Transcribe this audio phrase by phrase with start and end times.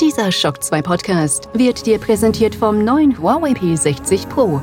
[0.00, 4.62] Dieser Shock 2 Podcast wird dir präsentiert vom neuen Huawei P60 Pro.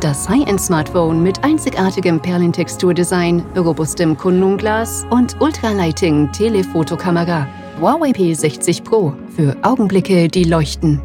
[0.00, 7.48] Das High-End-Smartphone mit einzigartigem Perlentexturdesign, robustem Kundenglas und Ultralighting Telefotokamera.
[7.80, 11.00] Huawei P60 Pro für Augenblicke, die leuchten.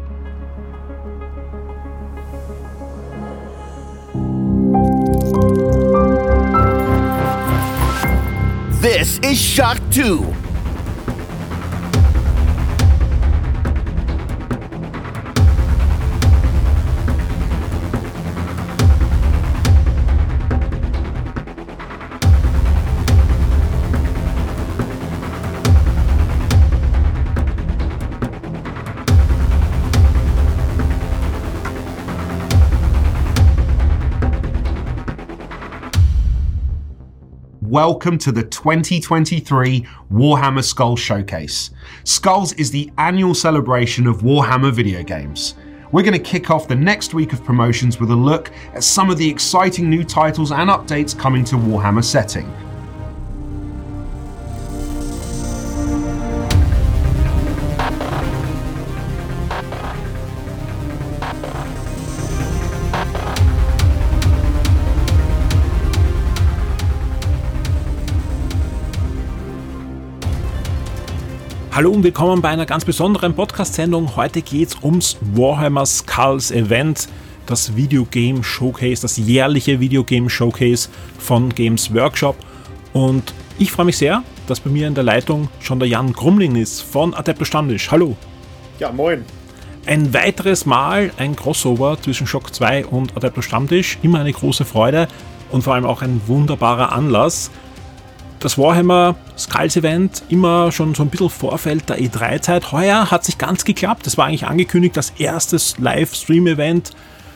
[8.82, 10.41] This is Shock 2.
[37.72, 41.70] Welcome to the 2023 Warhammer Skulls Showcase.
[42.04, 45.54] Skulls is the annual celebration of Warhammer video games.
[45.90, 49.08] We're going to kick off the next week of promotions with a look at some
[49.08, 52.44] of the exciting new titles and updates coming to Warhammer setting.
[71.74, 74.14] Hallo und willkommen bei einer ganz besonderen Podcast-Sendung.
[74.14, 77.08] Heute geht es ums Warhammer Skulls Event,
[77.46, 82.36] das Videogame Showcase, das jährliche Videogame Showcase von Games Workshop.
[82.92, 86.56] Und ich freue mich sehr, dass bei mir in der Leitung schon der Jan Grumling
[86.56, 87.90] ist von Adeptus Standisch.
[87.90, 88.18] Hallo.
[88.78, 89.24] Ja, moin.
[89.86, 93.96] Ein weiteres Mal ein Crossover zwischen Shock 2 und Adeptus Stammtisch.
[94.02, 95.08] Immer eine große Freude
[95.50, 97.50] und vor allem auch ein wunderbarer Anlass
[98.42, 102.72] das Warhammer Skulls Event immer schon so ein bisschen Vorfeld der E3-Zeit.
[102.72, 104.06] Heuer hat sich ganz geklappt.
[104.06, 106.90] Das war eigentlich angekündigt, das erstes Livestream-Event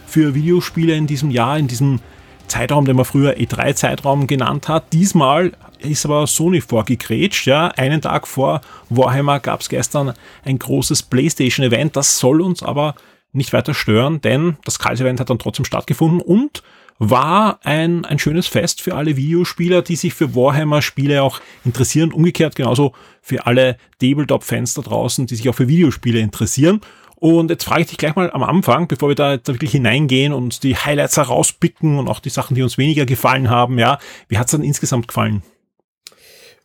[0.07, 2.01] für Videospiele in diesem Jahr, in diesem
[2.49, 4.93] Zeitraum, den man früher E3-Zeitraum genannt hat.
[4.93, 7.47] Diesmal ist aber Sony vorgegrätscht.
[7.47, 7.69] Ja.
[7.69, 10.13] Einen Tag vor Warhammer gab es gestern
[10.45, 11.97] ein großes PlayStation-Event.
[11.97, 12.97] Das soll uns aber
[13.33, 16.63] nicht weiter stören, denn das Skulls-Event hat dann trotzdem stattgefunden und
[16.99, 22.13] war ein, ein schönes Fest für alle Videospieler, die sich für Warhammer-Spiele auch interessieren.
[22.13, 26.81] Umgekehrt genauso für alle Tabletop-Fans da draußen, die sich auch für Videospiele interessieren.
[27.17, 30.33] Und jetzt frage ich dich gleich mal am Anfang, bevor wir da jetzt wirklich hineingehen
[30.33, 34.39] und die Highlights herauspicken und auch die Sachen, die uns weniger gefallen haben, ja, wie
[34.39, 35.43] hat's dann insgesamt gefallen?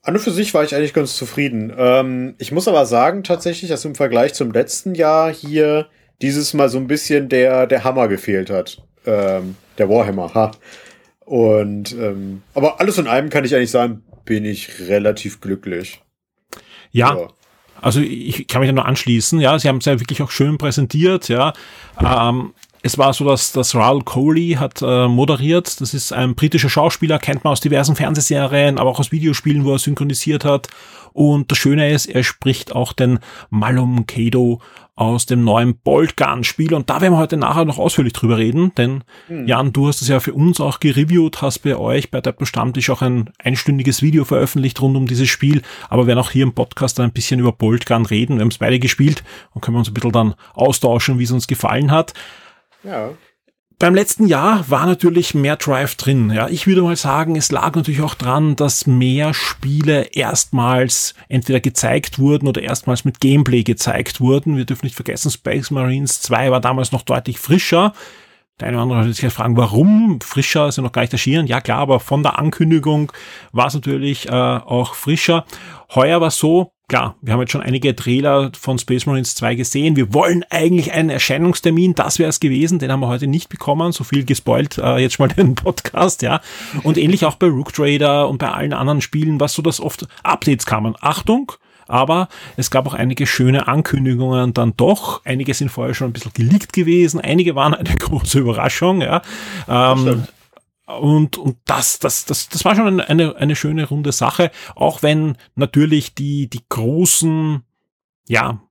[0.04, 1.72] An und für sich war ich eigentlich ganz zufrieden.
[1.78, 5.88] Ähm, ich muss aber sagen, tatsächlich, dass im Vergleich zum letzten Jahr hier
[6.22, 8.82] dieses Mal so ein bisschen der, der Hammer gefehlt hat.
[9.06, 10.52] Ähm, der Warhammer, ha.
[11.26, 16.02] Und, ähm, aber alles in allem kann ich eigentlich sagen, bin ich relativ glücklich.
[16.92, 17.16] Ja.
[17.16, 17.28] ja.
[17.82, 20.58] Also ich kann mich da nur anschließen, ja, sie haben es ja wirklich auch schön
[20.58, 21.54] präsentiert, ja.
[22.00, 22.54] Ähm,
[22.84, 25.82] es war so, dass, dass Raoul Coley hat äh, moderiert.
[25.82, 29.74] Das ist ein britischer Schauspieler, kennt man aus diversen Fernsehserien, aber auch aus Videospielen, wo
[29.74, 30.68] er synchronisiert hat.
[31.14, 33.20] Und das Schöne ist, er spricht auch den
[33.50, 34.62] Malum Kado
[34.96, 36.74] aus dem neuen Bolt Gun Spiel.
[36.74, 39.48] Und da werden wir heute nachher noch ausführlich drüber reden, denn hm.
[39.48, 42.90] Jan, du hast es ja für uns auch gereviewt, hast bei euch bei der Bestammtisch
[42.90, 45.62] auch ein einstündiges Video veröffentlicht rund um dieses Spiel.
[45.90, 48.38] Aber wir werden auch hier im Podcast ein bisschen über Bolt Gun reden.
[48.38, 51.32] Wir haben es beide gespielt und können wir uns ein bisschen dann austauschen, wie es
[51.32, 52.14] uns gefallen hat.
[52.84, 53.12] Ja.
[53.82, 56.30] Beim letzten Jahr war natürlich mehr Drive drin.
[56.30, 61.60] Ja, ich würde mal sagen, es lag natürlich auch dran, dass mehr Spiele erstmals entweder
[61.60, 64.56] gezeigt wurden oder erstmals mit Gameplay gezeigt wurden.
[64.56, 67.94] Wir dürfen nicht vergessen, Space Marines 2 war damals noch deutlich frischer.
[68.60, 70.22] Der eine oder andere wird sich fragen, warum?
[70.22, 71.48] Frischer ist ja noch gar nicht erschienen.
[71.48, 73.12] Ja klar, aber von der Ankündigung
[73.52, 75.46] war es natürlich äh, auch frischer.
[75.96, 79.56] Heuer war es so, klar, wir haben jetzt schon einige Trailer von Space Marines 2
[79.56, 79.96] gesehen.
[79.96, 83.94] Wir wollen eigentlich einen Erscheinungstermin, das wäre es gewesen, den haben wir heute nicht bekommen.
[83.94, 86.42] So viel gespoilt äh, jetzt mal den Podcast, ja.
[86.84, 90.06] Und ähnlich auch bei Rook Trader und bei allen anderen Spielen, was so, dass oft
[90.24, 90.96] Updates kamen.
[91.00, 91.54] Achtung,
[91.88, 95.22] aber es gab auch einige schöne Ankündigungen dann doch.
[95.24, 99.22] Einige sind vorher schon ein bisschen geleakt gewesen, einige waren eine große Überraschung, ja.
[99.70, 100.28] Ähm,
[101.00, 105.38] und, und das, das, das, das war schon eine, eine schöne runde Sache, auch wenn
[105.56, 107.64] natürlich die, die großen,
[108.28, 108.62] ja,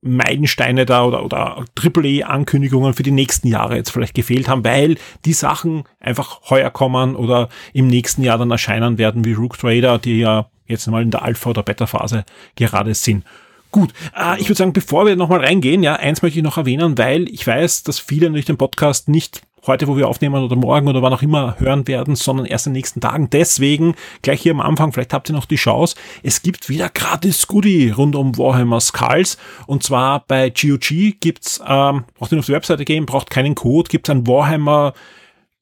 [0.00, 5.32] Meilensteine da oder, oder AAA-Ankündigungen für die nächsten Jahre jetzt vielleicht gefehlt haben, weil die
[5.32, 10.20] Sachen einfach heuer kommen oder im nächsten Jahr dann erscheinen werden, wie Rook Trader, die
[10.20, 12.24] ja jetzt mal in der Alpha- oder Beta-Phase
[12.54, 13.24] gerade sind.
[13.70, 16.96] Gut, äh, ich würde sagen, bevor wir nochmal reingehen, ja, eins möchte ich noch erwähnen,
[16.96, 20.88] weil ich weiß, dass viele natürlich den Podcast nicht heute, wo wir aufnehmen oder morgen
[20.88, 23.30] oder wann auch immer hören werden, sondern erst in den nächsten Tagen.
[23.30, 25.96] Deswegen gleich hier am Anfang, vielleicht habt ihr noch die Chance.
[26.22, 29.38] Es gibt wieder gratis Goodie rund um Warhammer Skulls.
[29.66, 33.88] Und zwar bei GOG gibt's, ähm, braucht ihr auf die Webseite gehen, braucht keinen Code,
[33.88, 34.94] gibt's ein Warhammer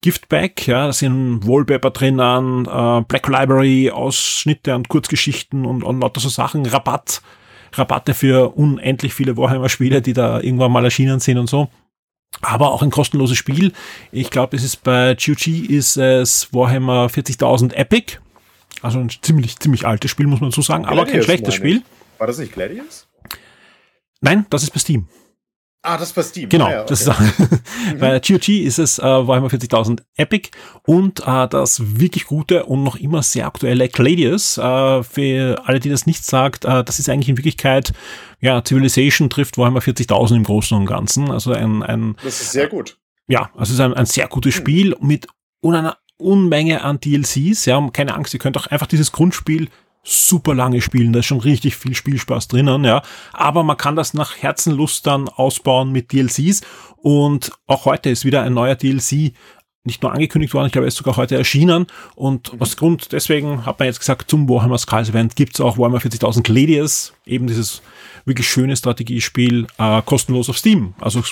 [0.02, 6.20] Giftback, ja, da sind Wallpaper drinnen, äh, Black Library, Ausschnitte und Kurzgeschichten und, und lauter
[6.20, 7.22] so Sachen, Rabatt,
[7.72, 11.68] Rabatte für unendlich viele Warhammer-Spiele, die da irgendwann mal erschienen sind und so
[12.42, 13.72] aber auch ein kostenloses Spiel.
[14.12, 18.18] Ich glaube, es ist bei GOG ist es Warhammer 40.000 Epic.
[18.82, 21.82] Also ein ziemlich, ziemlich altes Spiel, muss man so sagen, aber kein schlechtes Spiel.
[22.18, 23.06] War das nicht Gladius?
[24.20, 25.08] Nein, das ist bei Steam.
[25.86, 26.48] Ah, das ist bei Steam.
[26.48, 26.88] Genau, ah, ja, okay.
[26.88, 30.50] das ist, bei GOG ist es äh, Warhammer 40.000 Epic
[30.84, 34.58] und äh, das wirklich gute und noch immer sehr aktuelle Gladius.
[34.58, 37.92] Äh, für alle, die das nicht sagt, äh, das ist eigentlich in Wirklichkeit,
[38.40, 41.30] ja, Civilization trifft Warhammer 40.000 im Großen und Ganzen.
[41.30, 42.98] Also ein, ein Das ist sehr gut.
[43.28, 45.28] ja, also es ist ein, ein sehr gutes Spiel mit
[45.62, 47.64] einer Unmenge an DLCs.
[47.66, 49.68] Ja, keine Angst, ihr könnt auch einfach dieses Grundspiel
[50.06, 51.12] super lange spielen.
[51.12, 53.02] Da ist schon richtig viel Spielspaß drinnen, ja.
[53.32, 56.62] Aber man kann das nach Herzenlust dann ausbauen mit DLCs.
[56.96, 59.32] Und auch heute ist wieder ein neuer DLC
[59.86, 61.86] nicht nur angekündigt worden, ich glaube, er ist sogar heute erschienen.
[62.16, 65.98] Und aus Grund deswegen hat man jetzt gesagt, zum Warhammer Skulls Event gibt's auch Warhammer
[65.98, 67.82] 40.000 Gladius, eben dieses
[68.24, 70.94] wirklich schöne Strategiespiel, äh, kostenlos auf Steam.
[71.00, 71.22] Also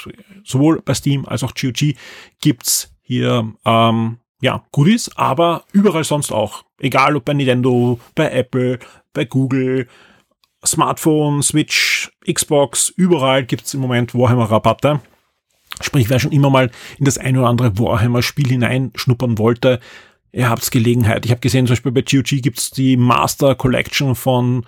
[0.45, 1.97] sowohl bei Steam als auch GOG
[2.41, 6.64] gibt's hier ähm, ja, Goodies, aber überall sonst auch.
[6.79, 8.79] Egal ob bei Nintendo, bei Apple,
[9.13, 9.87] bei Google,
[10.67, 15.01] Smartphone, Switch, Xbox, überall gibt's im Moment Warhammer-Rabatte.
[15.81, 19.81] Sprich, wer schon immer mal in das ein oder andere Warhammer-Spiel hineinschnuppern wollte,
[20.33, 21.25] ihr habt's Gelegenheit.
[21.25, 24.67] Ich habe gesehen, zum Beispiel bei GOG gibt's die Master Collection von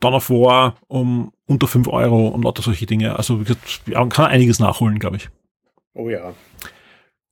[0.00, 3.16] Dawn of War um unter 5 Euro und lauter solche Dinge.
[3.16, 5.28] Also wie gesagt, man kann einiges nachholen, glaube ich.
[5.94, 6.34] Oh ja.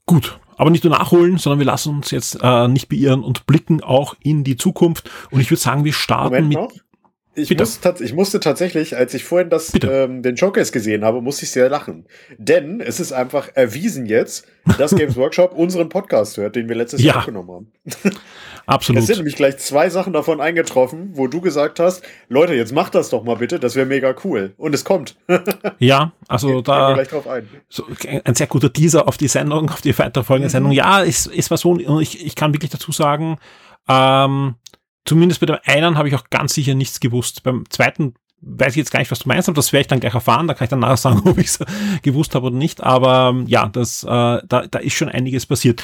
[0.06, 3.82] Gut, aber nicht nur nachholen, sondern wir lassen uns jetzt äh, nicht beirren und blicken
[3.82, 5.10] auch in die Zukunft.
[5.30, 6.58] Und ich würde sagen, wir starten Moment mit.
[6.58, 6.72] noch.
[7.34, 7.62] Ich, Bitte.
[7.64, 9.86] muss ich musste tatsächlich, als ich vorhin das, Bitte.
[9.90, 12.04] ähm, den Showcase gesehen habe, musste ich sehr lachen.
[12.36, 14.46] Denn es ist einfach erwiesen jetzt,
[14.76, 17.12] dass Games Workshop unseren Podcast hört, den wir letztes Ja.
[17.12, 17.72] Jahr aufgenommen haben.
[18.66, 19.00] Absolut.
[19.00, 22.94] Es sind nämlich gleich zwei Sachen davon eingetroffen, wo du gesagt hast, Leute, jetzt macht
[22.94, 24.52] das doch mal bitte, das wäre mega cool.
[24.58, 25.16] Und es kommt.
[25.78, 27.48] Ja, also wir da gleich drauf ein.
[27.68, 27.84] so,
[28.24, 30.52] ein sehr guter Teaser auf die Sendung, auf die weiterfolgende Mhm.
[30.52, 30.72] Sendung.
[30.72, 33.38] Ja, es, es war so, und ich, ich kann wirklich dazu sagen,
[33.88, 34.54] ähm,
[35.04, 37.42] zumindest bei dem einen habe ich auch ganz sicher nichts gewusst.
[37.42, 40.00] Beim zweiten weiß ich jetzt gar nicht, was du meinst, aber das werde ich dann
[40.00, 40.48] gleich erfahren.
[40.48, 41.58] Da kann ich dann nachher sagen, ob ich es
[42.02, 42.82] gewusst habe oder nicht.
[42.82, 44.40] Aber ähm, ja, das, äh, da,
[44.70, 45.82] da ist schon einiges passiert.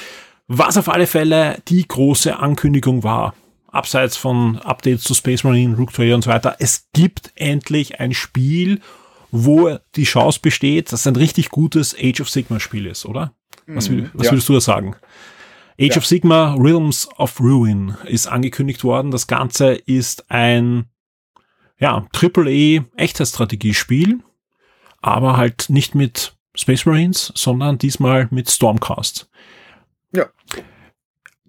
[0.48, 3.34] Was auf alle Fälle die große Ankündigung war,
[3.70, 8.14] abseits von Updates zu Space Marine, Rook Trader und so weiter, es gibt endlich ein
[8.14, 8.80] Spiel,
[9.30, 13.34] wo die Chance besteht, dass es ein richtig gutes Age of Sigma Spiel ist, oder?
[13.66, 14.32] Was, will- was ja.
[14.32, 14.96] würdest du da sagen?
[15.80, 15.96] Age Ja.
[15.98, 19.10] of Sigma Realms of Ruin ist angekündigt worden.
[19.10, 20.86] Das Ganze ist ein
[21.78, 24.19] ja, AAA Echtzeitstrategiespiel,
[25.00, 29.30] aber halt nicht mit Space Marines, sondern diesmal mit Stormcast.
[30.12, 30.26] Ja.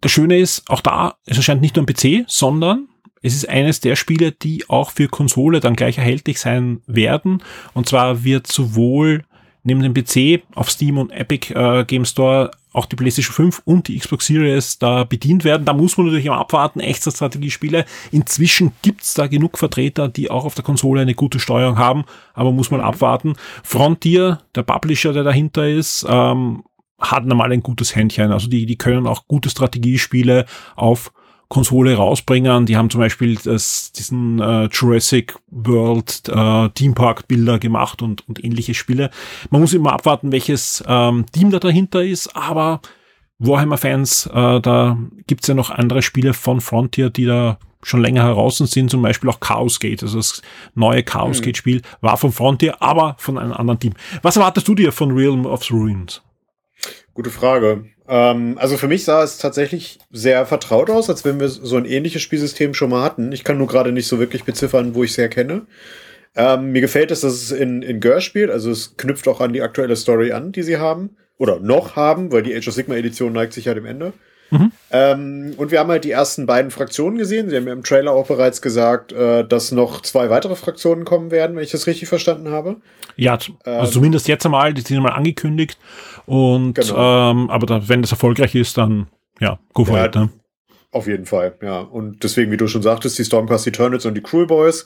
[0.02, 2.88] Das Schöne ist, auch da, es erscheint nicht nur am PC, sondern
[3.22, 7.44] es ist eines der Spiele, die auch für Konsole dann gleich erhältlich sein werden.
[7.74, 9.26] Und zwar wird sowohl
[9.70, 13.88] neben dem PC auf Steam und Epic äh, Game Store auch die PlayStation 5 und
[13.88, 15.66] die Xbox Series da bedient werden.
[15.66, 17.86] Da muss man natürlich immer abwarten, echte Strategiespiele.
[18.12, 22.52] Inzwischen gibt's da genug Vertreter, die auch auf der Konsole eine gute Steuerung haben, aber
[22.52, 23.34] muss man abwarten.
[23.64, 26.64] Frontier, der Publisher, der dahinter ist, ähm,
[27.00, 28.32] hat normal ein gutes Händchen.
[28.32, 30.46] Also die, die können auch gute Strategiespiele
[30.76, 31.12] auf
[31.50, 32.68] Konsole rausbringen.
[32.68, 38.28] Die haben zum Beispiel das, diesen äh, Jurassic World äh, Theme Park Bilder gemacht und,
[38.30, 39.10] und ähnliche Spiele.
[39.50, 42.82] Man muss immer abwarten, welches ähm, Team da dahinter ist, aber
[43.40, 48.58] Warhammer-Fans, äh, da gibt's ja noch andere Spiele von Frontier, die da schon länger heraus
[48.58, 50.42] sind, zum Beispiel auch Chaos Gate, also das
[50.76, 53.94] neue Chaos Gate Spiel war von Frontier, aber von einem anderen Team.
[54.22, 56.22] Was erwartest du dir von Realm of Ruins?
[57.20, 57.84] Gute Frage.
[58.08, 61.84] Ähm, also für mich sah es tatsächlich sehr vertraut aus, als wenn wir so ein
[61.84, 63.34] ähnliches Spielsystem schon mal hatten.
[63.34, 65.68] Ich kann nur gerade nicht so wirklich beziffern, wo ich es herkenne.
[66.34, 69.52] Ähm, mir gefällt es, dass es in, in Gör spielt, also es knüpft auch an
[69.52, 71.18] die aktuelle Story an, die sie haben.
[71.38, 74.14] Oder noch haben, weil die Age of Sigma Edition neigt sich ja dem Ende.
[74.52, 74.72] Mhm.
[74.92, 77.50] Ähm, und wir haben halt die ersten beiden Fraktionen gesehen.
[77.50, 81.32] Sie haben ja im Trailer auch bereits gesagt, äh, dass noch zwei weitere Fraktionen kommen
[81.32, 82.78] werden, wenn ich das richtig verstanden habe.
[83.16, 85.78] Ja, also zumindest jetzt einmal, die sind mal angekündigt.
[86.26, 87.32] Und Genau.
[87.32, 89.08] ähm, aber da, wenn das erfolgreich ist, dann
[89.40, 90.16] ja, go for Ja, it.
[90.16, 90.30] Ne?
[90.92, 91.80] Auf jeden Fall, ja.
[91.82, 94.86] Und deswegen, wie du schon sagtest, die Stormcast Eternals und die Cruel Boys,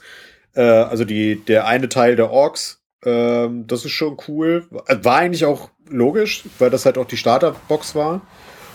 [0.54, 4.66] äh, also die, der eine Teil der Orks, ähm, das ist schon cool.
[4.70, 8.22] War eigentlich auch logisch, weil das halt auch die Starterbox war.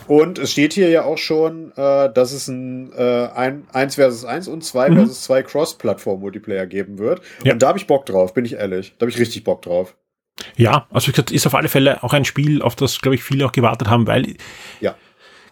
[0.10, 4.26] Und es steht hier ja auch schon, äh, dass es ein, äh, ein 1 versus
[4.26, 4.96] 1 und 2 mhm.
[4.96, 7.22] versus 2 Cross-Plattform-Multiplayer geben wird.
[7.44, 7.54] Ja.
[7.54, 8.96] Und da habe ich Bock drauf, bin ich ehrlich.
[8.98, 9.96] Da habe ich richtig Bock drauf.
[10.56, 13.52] Ja, also ist auf alle Fälle auch ein Spiel, auf das, glaube ich, viele auch
[13.52, 14.36] gewartet haben, weil
[14.82, 14.96] ja.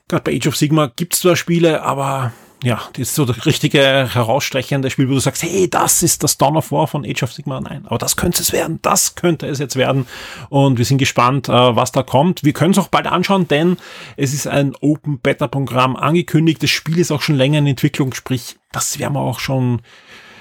[0.08, 2.34] gerade bei Age of Sigma gibt es zwar Spiele, aber
[2.64, 3.80] ja, das ist so das richtige
[4.14, 7.32] herausstechende Spiel, wo du sagst, hey, das ist das Dawn of War von Age of
[7.32, 7.62] Sigma.
[7.62, 10.08] Nein, aber das könnte es werden, das könnte es jetzt werden.
[10.50, 12.44] Und wir sind gespannt, äh, was da kommt.
[12.44, 13.78] Wir können es auch bald anschauen, denn
[14.16, 16.64] es ist ein Open Beta Programm angekündigt.
[16.64, 19.82] Das Spiel ist auch schon länger in Entwicklung, sprich, das werden wir auch schon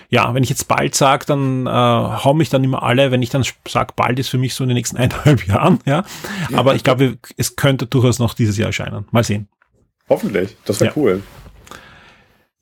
[0.09, 3.31] ja, wenn ich jetzt bald sage, dann äh, hau mich dann immer alle, wenn ich
[3.31, 6.05] dann sage, bald ist für mich so in den nächsten eineinhalb Jahren, ja.
[6.53, 9.07] Aber ich glaube, es könnte durchaus noch dieses Jahr erscheinen.
[9.11, 9.49] Mal sehen.
[10.09, 10.97] Hoffentlich, das wäre ja.
[10.97, 11.23] cool.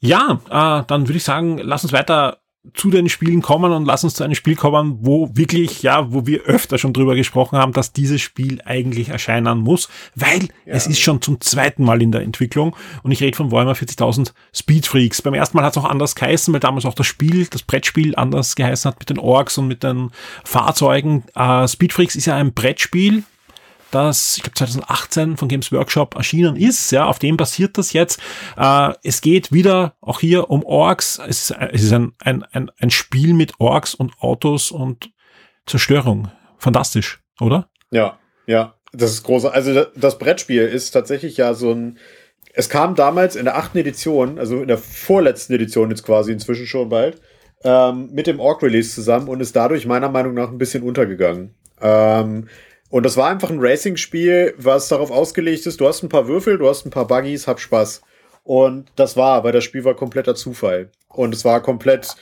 [0.05, 2.39] Ja, äh, dann würde ich sagen, lass uns weiter
[2.73, 6.27] zu den Spielen kommen und lass uns zu einem Spiel kommen, wo wirklich, ja, wo
[6.27, 10.49] wir öfter schon drüber gesprochen haben, dass dieses Spiel eigentlich erscheinen muss, weil ja.
[10.67, 14.33] es ist schon zum zweiten Mal in der Entwicklung und ich rede von Warhammer 40.000
[14.55, 15.21] Speed Freaks.
[15.21, 18.17] Beim ersten Mal hat es auch anders geheißen, weil damals auch das Spiel, das Brettspiel
[18.17, 20.11] anders geheißen hat mit den Orks und mit den
[20.45, 21.25] Fahrzeugen.
[21.35, 23.25] Äh, Speed Freaks ist ja ein Brettspiel,
[23.91, 26.91] das, ich glaube 2018 von Games Workshop erschienen ist.
[26.91, 28.21] Ja, auf dem basiert das jetzt.
[28.57, 31.21] Äh, es geht wieder auch hier um Orks.
[31.27, 35.11] Es ist, es ist ein, ein, ein, ein Spiel mit Orks und Autos und
[35.67, 36.31] Zerstörung.
[36.59, 37.69] Fantastisch, oder?
[37.91, 38.75] Ja, ja.
[38.93, 39.47] Das ist groß.
[39.47, 41.99] Also das Brettspiel ist tatsächlich ja so ein.
[42.53, 46.69] Es kam damals in der achten Edition, also in der vorletzten Edition jetzt quasi inzwischen
[46.69, 47.21] schon bald,
[47.65, 51.57] ähm, mit dem Orc-Release zusammen und ist dadurch meiner Meinung nach ein bisschen untergegangen.
[51.81, 52.49] Ähm,
[52.91, 56.59] und das war einfach ein Racing-Spiel, was darauf ausgelegt ist, du hast ein paar Würfel,
[56.59, 58.03] du hast ein paar Buggies, hab Spaß.
[58.45, 60.91] Und das war, weil das Spiel war kompletter Zufall.
[61.09, 62.15] Und es war komplett,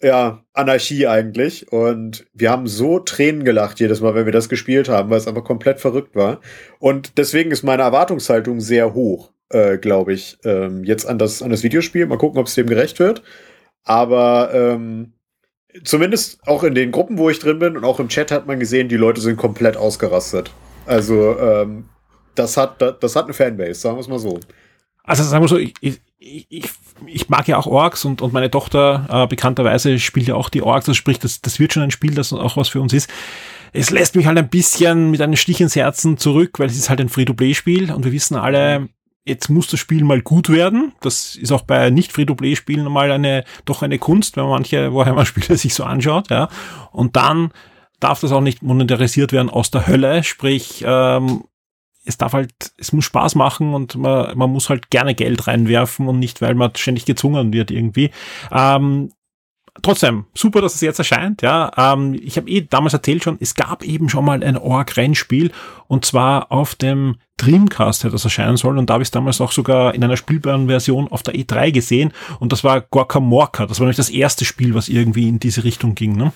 [0.00, 1.70] ja, Anarchie eigentlich.
[1.70, 5.28] Und wir haben so Tränen gelacht jedes Mal, wenn wir das gespielt haben, weil es
[5.28, 6.40] einfach komplett verrückt war.
[6.78, 11.50] Und deswegen ist meine Erwartungshaltung sehr hoch, äh, glaube ich, ähm, jetzt an das, an
[11.50, 12.06] das Videospiel.
[12.06, 13.22] Mal gucken, ob es dem gerecht wird.
[13.84, 15.13] Aber ähm,
[15.82, 18.60] zumindest auch in den Gruppen, wo ich drin bin und auch im Chat hat man
[18.60, 20.50] gesehen, die Leute sind komplett ausgerastet.
[20.86, 21.86] Also ähm,
[22.34, 24.38] das hat das hat eine Fanbase, sagen wir es mal so.
[25.02, 26.70] Also sagen wir so, ich, ich, ich,
[27.06, 30.62] ich mag ja auch Orks und, und meine Tochter äh, bekannterweise spielt ja auch die
[30.62, 33.10] Orks, das spricht, das, das wird schon ein Spiel, das auch was für uns ist.
[33.72, 36.88] Es lässt mich halt ein bisschen mit einem Stich ins Herzen zurück, weil es ist
[36.88, 38.88] halt ein Free-to-Play-Spiel und wir wissen alle,
[39.24, 40.92] jetzt muss das Spiel mal gut werden.
[41.00, 45.56] Das ist auch bei nicht Free-to-Play-Spielen mal eine, doch eine Kunst, wenn man manche Warhammer-Spiele
[45.56, 46.48] sich so anschaut, ja.
[46.92, 47.50] Und dann
[48.00, 51.44] darf das auch nicht monetarisiert werden aus der Hölle, sprich, ähm,
[52.04, 56.06] es darf halt, es muss Spaß machen und man, man muss halt gerne Geld reinwerfen
[56.06, 58.10] und nicht, weil man ständig gezwungen wird irgendwie.
[58.52, 59.10] Ähm,
[59.82, 61.42] trotzdem, super, dass es jetzt erscheint.
[61.42, 65.52] Ja, ähm, ich habe eh damals erzählt schon, es gab eben schon mal ein Org-Rennspiel
[65.88, 68.78] und zwar auf dem Dreamcast, der das erscheinen soll.
[68.78, 71.72] Und da habe ich es damals auch sogar in einer spielbaren Version auf der E3
[71.72, 72.12] gesehen.
[72.38, 73.66] Und das war Gorka Morka.
[73.66, 76.16] Das war nämlich das erste Spiel, was irgendwie in diese Richtung ging.
[76.16, 76.32] Ne?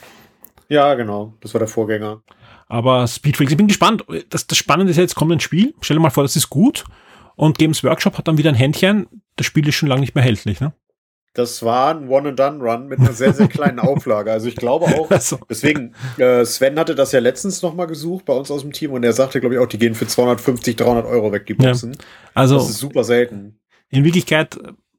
[0.69, 1.35] Ja, genau.
[1.41, 2.23] Das war der Vorgänger.
[2.67, 4.05] Aber Speedfreaks, ich bin gespannt.
[4.29, 5.75] Das, das Spannende ist jetzt, kommt ein Spiel.
[5.81, 6.85] Stell dir mal vor, das ist gut.
[7.37, 9.07] Und Games Workshop hat dann wieder ein Händchen.
[9.37, 10.61] Das Spiel ist schon lange nicht mehr erhältlich.
[10.61, 10.73] Ne?
[11.39, 14.33] Das war ein One-and-Done-Run mit einer sehr, sehr kleinen Auflage.
[14.33, 15.09] Also ich glaube auch,
[15.49, 19.05] deswegen, äh, Sven hatte das ja letztens nochmal gesucht bei uns aus dem Team und
[19.05, 21.93] er sagte, glaube ich, auch, die gehen für 250, 300 Euro weg, die Boxen.
[21.93, 21.99] Ja.
[22.35, 23.61] Also, das ist super selten.
[23.89, 24.59] In Wirklichkeit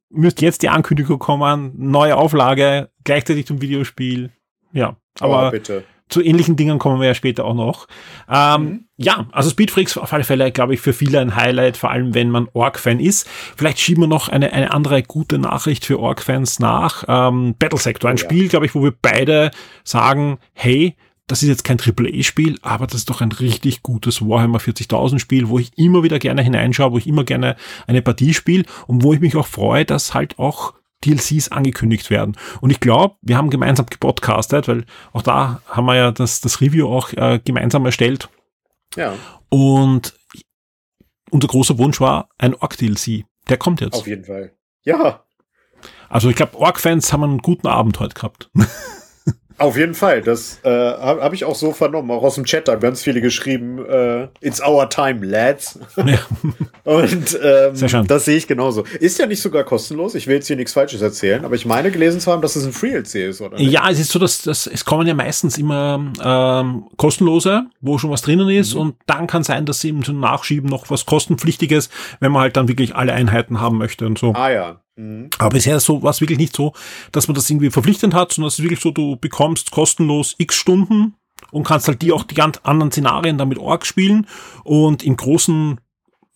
[0.09, 4.31] müsste jetzt die Ankündigung kommen, neue Auflage, gleichzeitig zum Videospiel.
[4.71, 7.87] Ja, aber oh, bitte zu ähnlichen Dingen kommen wir ja später auch noch.
[8.29, 8.85] Ähm, mhm.
[8.97, 12.31] Ja, also Speedfreaks auf alle Fälle, glaube ich, für viele ein Highlight, vor allem wenn
[12.31, 13.27] man Org-Fan ist.
[13.55, 17.05] Vielleicht schieben wir noch eine, eine andere gute Nachricht für Org-Fans nach.
[17.07, 19.51] Ähm, Battle Sector, ein oh, Spiel, glaube ich, wo wir beide
[19.83, 20.95] sagen, hey,
[21.27, 25.47] das ist jetzt kein AAA-Spiel, aber das ist doch ein richtig gutes Warhammer 40.000 Spiel,
[25.47, 29.13] wo ich immer wieder gerne hineinschaue, wo ich immer gerne eine Partie spiele und wo
[29.13, 30.73] ich mich auch freue, dass halt auch
[31.05, 32.35] DLCs angekündigt werden.
[32.61, 36.61] Und ich glaube, wir haben gemeinsam gepodcastet, weil auch da haben wir ja das, das
[36.61, 38.29] Review auch äh, gemeinsam erstellt.
[38.95, 39.15] Ja.
[39.49, 40.13] Und
[41.31, 43.25] unser großer Wunsch war ein Orc-DLC.
[43.47, 43.95] Der kommt jetzt.
[43.95, 44.53] Auf jeden Fall.
[44.83, 45.23] Ja.
[46.09, 48.49] Also ich glaube, Orc-Fans haben einen guten Abend heute gehabt.
[49.59, 52.09] Auf jeden Fall, das äh, habe hab ich auch so vernommen.
[52.11, 55.77] Auch aus dem Chat haben ganz viele geschrieben, äh, it's our time, lads.
[55.97, 56.19] Ja.
[56.85, 58.83] Und ähm, das sehe ich genauso.
[58.99, 60.15] Ist ja nicht sogar kostenlos.
[60.15, 62.65] Ich will jetzt hier nichts Falsches erzählen, aber ich meine gelesen zu haben, dass es
[62.65, 63.57] ein Free-LC ist, oder?
[63.57, 63.71] Nicht?
[63.71, 68.09] Ja, es ist so, dass, dass es kommen ja meistens immer ähm, kostenlose, wo schon
[68.09, 68.81] was drinnen ist, mhm.
[68.81, 71.89] und dann kann sein, dass sie eben zum Nachschieben noch was kostenpflichtiges,
[72.19, 74.33] wenn man halt dann wirklich alle Einheiten haben möchte und so.
[74.33, 74.81] Ah ja.
[74.99, 75.29] Mhm.
[75.37, 76.73] Aber bisher so, war es wirklich nicht so,
[77.11, 80.55] dass man das irgendwie verpflichtend hat, sondern es ist wirklich so, du bekommst kostenlos x
[80.55, 81.15] Stunden
[81.51, 84.27] und kannst halt die auch die ganz anderen Szenarien damit Org spielen
[84.65, 85.79] und im großen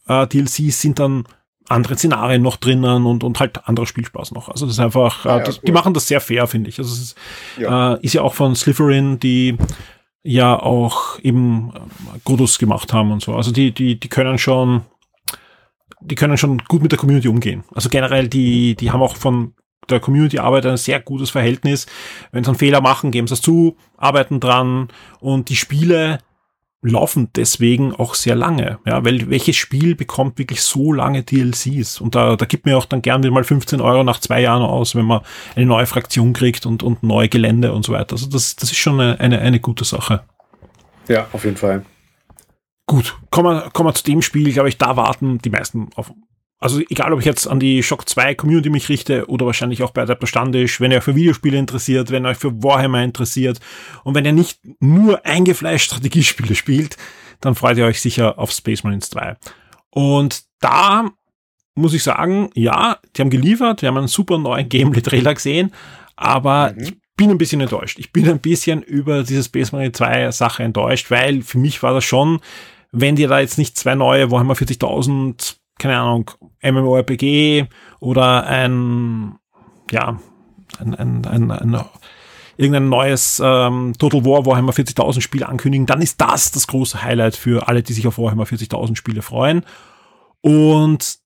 [0.08, 1.26] äh, DLCs sind dann
[1.68, 4.50] andere Szenarien noch drinnen und, und halt anderer Spielspaß noch.
[4.50, 5.64] Also das ist einfach, äh, ja, das, cool.
[5.68, 6.80] die machen das sehr fair, finde ich.
[6.80, 7.18] Also es ist
[7.58, 7.96] ja.
[7.96, 9.58] Äh, ist ja auch von Slytherin, die
[10.24, 13.36] ja auch eben äh, Godus gemacht haben und so.
[13.36, 14.82] Also die, die, die können schon,
[16.04, 17.64] die können schon gut mit der Community umgehen.
[17.74, 19.54] Also generell, die, die haben auch von
[19.90, 21.86] der Community-Arbeit ein sehr gutes Verhältnis.
[22.32, 26.20] Wenn sie einen Fehler machen, geben sie es zu, arbeiten dran und die Spiele
[26.82, 28.80] laufen deswegen auch sehr lange.
[28.86, 32.02] Ja, weil welches Spiel bekommt wirklich so lange DLCs?
[32.02, 34.94] Und da, da gibt mir auch dann gern mal 15 Euro nach zwei Jahren aus,
[34.94, 35.22] wenn man
[35.56, 38.14] eine neue Fraktion kriegt und, und neue Gelände und so weiter.
[38.14, 40.24] Also das, das ist schon eine, eine, eine gute Sache.
[41.08, 41.86] Ja, auf jeden Fall.
[42.86, 46.12] Gut, kommen wir, kommen wir zu dem Spiel, glaube ich, da warten die meisten auf
[46.64, 49.92] also egal, ob ich jetzt an die Shock 2 Community mich richte oder wahrscheinlich auch
[49.92, 53.60] bei Adapter Standisch, wenn ihr euch für Videospiele interessiert, wenn ihr euch für Warhammer interessiert
[54.06, 56.96] und wenn ihr nicht nur eingefleischt Strategiespiele spielt,
[57.42, 59.36] dann freut ihr euch sicher auf Space Marines 2.
[59.90, 61.12] Und da
[61.76, 65.74] muss ich sagen, ja, die haben geliefert, wir haben einen super neuen Gameplay-Trailer gesehen,
[66.16, 66.82] aber mhm.
[66.82, 68.00] ich bin ein bisschen enttäuscht.
[68.00, 71.94] Ich bin ein bisschen über diese Space Marine 2 Sache enttäuscht, weil für mich war
[71.94, 72.40] das schon,
[72.92, 77.66] wenn dir da jetzt nicht zwei neue Warhammer 40.000 keine Ahnung, MMORPG
[78.00, 79.36] oder ein,
[79.92, 80.20] ja,
[80.80, 81.86] ein, ein, ein, ein
[82.56, 87.36] irgendein neues ähm, Total War Warhammer 40.000 Spiel ankündigen, dann ist das das große Highlight
[87.36, 89.66] für alle, die sich auf Warhammer 40.000 Spiele freuen.
[90.42, 91.20] Und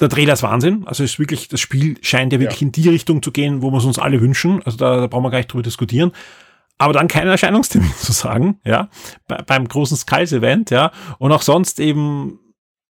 [0.00, 0.84] der Trailer ist Wahnsinn.
[0.86, 2.66] Also ist wirklich, das Spiel scheint ja wirklich ja.
[2.66, 4.62] in die Richtung zu gehen, wo wir es uns alle wünschen.
[4.64, 6.12] Also da, da brauchen wir gar nicht drüber diskutieren.
[6.78, 8.88] Aber dann keinen Erscheinungstermin zu sagen, ja,
[9.28, 10.92] Bei, beim großen Skies-Event, ja.
[11.18, 12.38] Und auch sonst eben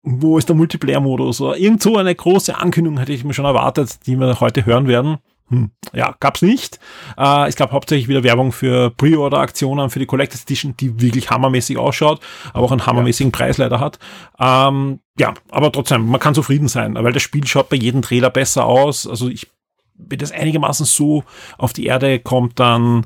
[0.04, 1.40] wo ist der Multiplayer-Modus?
[1.42, 4.88] Oder irgend so eine große Ankündigung hätte ich mir schon erwartet, die wir heute hören
[4.88, 5.18] werden.
[5.50, 6.80] Hm, ja, gab's nicht.
[7.18, 11.78] Äh, es gab hauptsächlich wieder Werbung für Pre-Order-Aktionen für die Collector's Edition, die wirklich hammermäßig
[11.78, 12.22] ausschaut,
[12.54, 13.38] aber auch einen hammermäßigen ja.
[13.38, 14.00] Preis leider hat.
[14.40, 18.30] Ähm, ja, aber trotzdem, man kann zufrieden sein, weil das Spiel schaut bei jedem Trailer
[18.30, 19.06] besser aus.
[19.06, 19.52] Also ich
[19.96, 21.24] wenn das einigermaßen so
[21.58, 23.06] auf die Erde kommt, dann,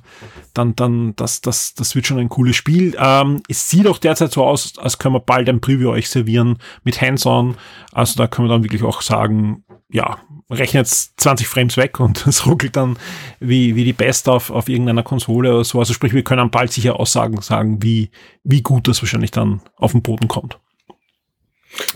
[0.53, 2.95] dann, dann, das, das, das wird schon ein cooles Spiel.
[2.99, 6.57] Ähm, es sieht auch derzeit so aus, als können wir bald ein Preview euch servieren
[6.83, 7.57] mit Hands-on.
[7.91, 10.17] Also da können wir dann wirklich auch sagen, ja,
[10.49, 12.97] rechnet 20 Frames weg und es ruckelt dann
[13.39, 15.79] wie, wie die Best auf, auf irgendeiner Konsole oder so.
[15.79, 18.09] Also sprich, wir können bald sicher Aussagen sagen, wie,
[18.43, 20.57] wie gut das wahrscheinlich dann auf den Boden kommt.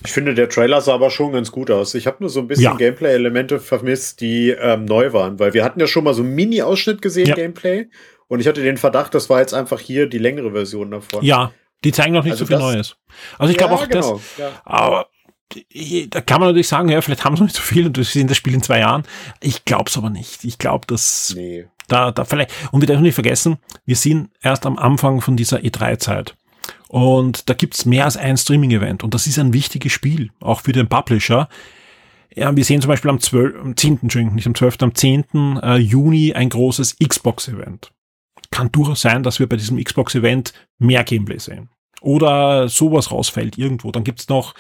[0.06, 1.96] Ich finde, der Trailer sah aber schon ganz gut aus.
[1.96, 2.76] Ich habe nur so ein bisschen ja.
[2.76, 7.02] Gameplay-Elemente vermisst, die ähm, neu waren, weil wir hatten ja schon mal so einen Mini-Ausschnitt
[7.02, 7.36] gesehen, ja.
[7.36, 7.88] Gameplay.
[8.28, 11.24] Und ich hatte den Verdacht, das war jetzt einfach hier die längere Version davon.
[11.24, 11.52] Ja,
[11.84, 12.96] die zeigen noch nicht also so viel Neues.
[13.38, 14.52] Also ich glaube auch, genau, das, ja.
[14.64, 15.08] aber
[16.10, 18.04] da kann man natürlich sagen, ja, vielleicht haben sie noch nicht so viel und wir
[18.04, 19.04] sehen das Spiel in zwei Jahren.
[19.42, 20.44] Ich glaube es aber nicht.
[20.44, 21.66] Ich glaube, dass nee.
[21.88, 25.60] da, da vielleicht, und wir dürfen nicht vergessen, wir sind erst am Anfang von dieser
[25.60, 26.36] E3-Zeit.
[26.88, 29.04] Und da gibt's mehr als ein Streaming-Event.
[29.04, 31.48] Und das ist ein wichtiges Spiel, auch für den Publisher.
[32.36, 35.60] Ja, wir sehen zum Beispiel am 12., am 10., Entschuldigung, nicht am 12., am 10.
[35.62, 37.92] Äh, Juni ein großes Xbox-Event.
[38.52, 41.70] Kann durchaus sein, dass wir bei diesem Xbox-Event mehr Gameplay sehen.
[42.02, 43.92] Oder sowas rausfällt irgendwo.
[43.92, 44.54] Dann gibt's noch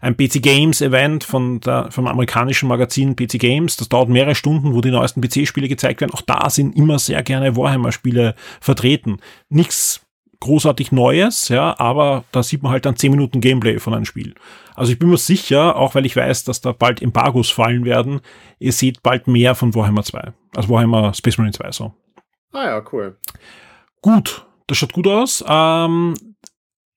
[0.00, 3.76] ein PC Games Event von der, vom amerikanischen Magazin PC Games.
[3.76, 6.12] Das dauert mehrere Stunden, wo die neuesten PC-Spiele gezeigt werden.
[6.12, 9.18] Auch da sind immer sehr gerne Warhammer-Spiele vertreten.
[9.48, 10.00] Nichts
[10.40, 14.34] großartig Neues, ja, aber da sieht man halt dann 10 Minuten Gameplay von einem Spiel.
[14.74, 18.20] Also ich bin mir sicher, auch weil ich weiß, dass da bald Embargos fallen werden,
[18.58, 20.32] ihr seht bald mehr von Warhammer 2.
[20.56, 21.94] Also Warhammer Space Marine 2 so.
[22.52, 23.18] Ah ja, cool.
[24.00, 25.44] Gut, das schaut gut aus.
[25.46, 26.14] Ähm,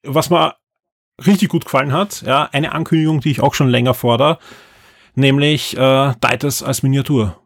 [0.03, 0.55] was mir
[1.25, 4.39] richtig gut gefallen hat, ja, eine Ankündigung, die ich auch schon länger fordere,
[5.15, 7.39] nämlich äh, Titus als Miniatur.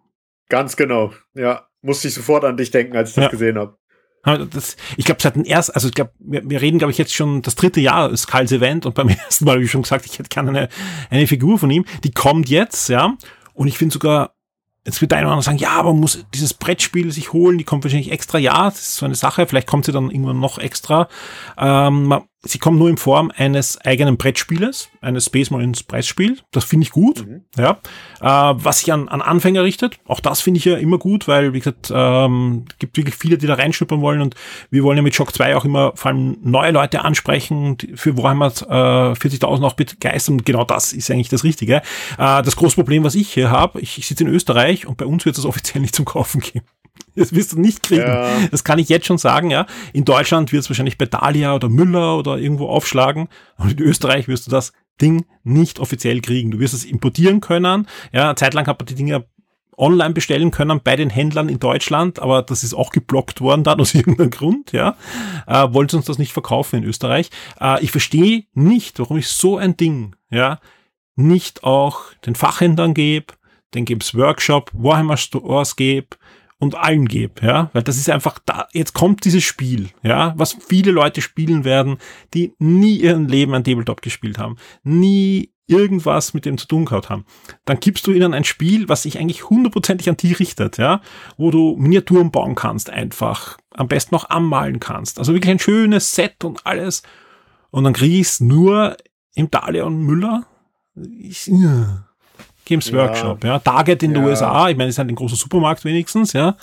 [0.49, 1.63] Ganz genau, ja.
[1.81, 3.29] Musste ich sofort an dich denken, als ich das ja.
[3.29, 3.77] gesehen habe.
[4.23, 7.13] Das, ich glaube, seit dem ersten, also ich glaube, wir, wir, reden, glaube ich, jetzt
[7.13, 10.05] schon das dritte Jahr ist Karls Event und beim ersten Mal habe ich schon gesagt,
[10.05, 10.69] ich hätte gerne eine,
[11.09, 11.85] eine Figur von ihm.
[12.03, 13.15] Die kommt jetzt, ja.
[13.53, 14.33] Und ich finde sogar,
[14.87, 17.57] Jetzt wird der eine oder andere sagen, ja, aber man muss dieses Brettspiel sich holen,
[17.57, 18.37] die kommt wahrscheinlich extra.
[18.37, 21.09] Ja, das ist so eine Sache, vielleicht kommt sie dann irgendwann noch extra.
[21.57, 26.37] Ähm, sie kommt nur in Form eines eigenen Brettspieles, eines Space Marines Brettspiel.
[26.51, 27.25] Das finde ich gut.
[27.25, 27.41] Mhm.
[27.57, 27.79] Ja.
[28.21, 31.53] Äh, was sich an, an Anfänger richtet, auch das finde ich ja immer gut, weil,
[31.53, 34.35] wie gesagt, ähm, gibt wirklich viele, die da reinschnuppern wollen und
[34.69, 38.47] wir wollen ja mit Shock 2 auch immer vor allem neue Leute ansprechen, für Warhammer
[38.47, 40.35] äh, 40.000 auch begeistern.
[40.35, 41.81] Und genau das ist eigentlich das Richtige.
[42.17, 45.05] Äh, das große Problem, was ich hier habe, ich, ich sitze in Österreich und bei
[45.05, 46.65] uns wird es offiziell nicht zum Kaufen geben.
[47.15, 48.01] Das wirst du nicht kriegen.
[48.01, 48.29] Ja.
[48.51, 49.65] Das kann ich jetzt schon sagen, ja.
[49.93, 53.27] In Deutschland wird es wahrscheinlich bei Dalia oder Müller oder irgendwo aufschlagen.
[53.57, 56.51] Und in Österreich wirst du das Ding nicht offiziell kriegen.
[56.51, 57.87] Du wirst es importieren können.
[58.11, 59.25] Ja, zeitlang hat man die Dinger
[59.77, 63.79] online bestellen können bei den Händlern in Deutschland, aber das ist auch geblockt worden dann
[63.79, 64.97] aus irgendeinem Grund, ja.
[65.45, 67.29] Äh, wollten uns das nicht verkaufen in Österreich.
[67.61, 70.59] Äh, ich verstehe nicht, warum ich so ein Ding, ja,
[71.15, 73.33] nicht auch den Fachhändlern gebe,
[73.73, 76.17] den Games Workshop, Warhammer Stores gebe,
[76.59, 80.57] und allen gebe, ja, weil das ist einfach da, jetzt kommt dieses Spiel, ja, was
[80.67, 81.97] viele Leute spielen werden,
[82.33, 87.09] die nie ihren Leben ein Tabletop gespielt haben, nie irgendwas mit dem zu tun gehabt
[87.09, 87.25] haben.
[87.65, 91.01] Dann gibst du ihnen ein Spiel, was sich eigentlich hundertprozentig an die richtet, ja,
[91.37, 95.19] wo du Miniaturen bauen kannst einfach, am besten noch anmalen kannst.
[95.19, 97.03] Also wirklich ein schönes Set und alles.
[97.69, 98.95] Und dann kriegst nur
[99.35, 100.47] im Dalion Müller.
[101.19, 101.51] Ich.
[102.67, 103.59] Games Workshop, ja.
[103.59, 104.19] Target in ja.
[104.19, 106.55] den USA, ich meine, es ist halt ein großer Supermarkt wenigstens, ja.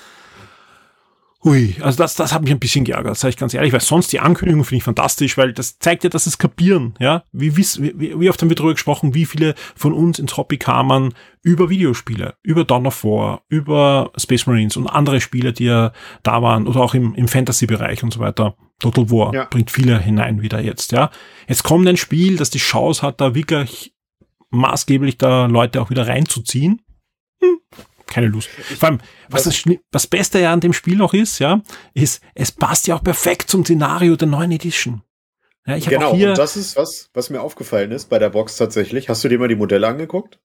[1.45, 4.11] Hui, also das, das hat mich ein bisschen geärgert, sage ich ganz ehrlich, weil sonst
[4.13, 7.23] die Ankündigung finde ich fantastisch, weil das zeigt ja, dass es kapieren, ja.
[7.33, 11.13] Wie, wie, wie oft haben wir darüber gesprochen, wie viele von uns ins Hobby kamen
[11.43, 16.41] über Videospiele, über Dawn of War, über Space Marines und andere Spiele, die ja da
[16.41, 18.57] waren oder auch im, im Fantasy-Bereich und so weiter.
[18.79, 19.45] Total War ja.
[19.45, 21.11] bringt viele hinein wieder jetzt, ja.
[21.47, 23.94] Jetzt kommt ein Spiel, das die Chance hat, da wirklich
[24.55, 26.83] maßgeblich da Leute auch wieder reinzuziehen.
[27.41, 27.59] Hm,
[28.07, 28.49] keine Lust.
[28.49, 31.63] Vor allem, was das, was Beste ja an dem Spiel noch ist, ja,
[31.95, 35.03] ist, es passt ja auch perfekt zum Szenario der neuen Edition.
[35.67, 38.57] Ja, ich genau, hier, und das ist was, was mir aufgefallen ist bei der Box
[38.57, 39.09] tatsächlich.
[39.09, 40.39] Hast du dir mal die Modelle angeguckt?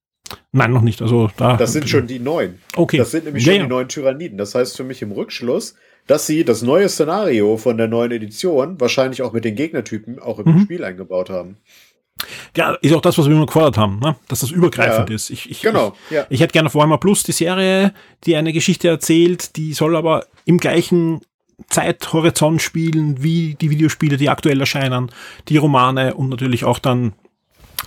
[0.51, 1.01] Nein, noch nicht.
[1.01, 1.57] Also da.
[1.57, 2.59] Das sind schon die neuen.
[2.75, 2.97] Okay.
[2.97, 3.65] Das sind nämlich ja, schon ja.
[3.65, 4.37] die neuen Tyranniden.
[4.37, 5.75] Das heißt für mich im Rückschluss,
[6.07, 10.39] dass sie das neue Szenario von der neuen Edition wahrscheinlich auch mit den Gegnertypen auch
[10.39, 10.61] im mhm.
[10.61, 11.57] Spiel eingebaut haben.
[12.55, 14.15] Ja, ist auch das, was wir immer gefordert haben, ne?
[14.27, 15.29] dass das übergreifend ja, ist.
[15.29, 16.25] Ich, ich, genau, ich, ja.
[16.29, 17.93] ich hätte gerne Warhammer Plus die Serie,
[18.25, 21.21] die eine Geschichte erzählt, die soll aber im gleichen
[21.69, 25.11] Zeithorizont spielen wie die Videospiele, die aktuell erscheinen,
[25.47, 27.13] die Romane und natürlich auch dann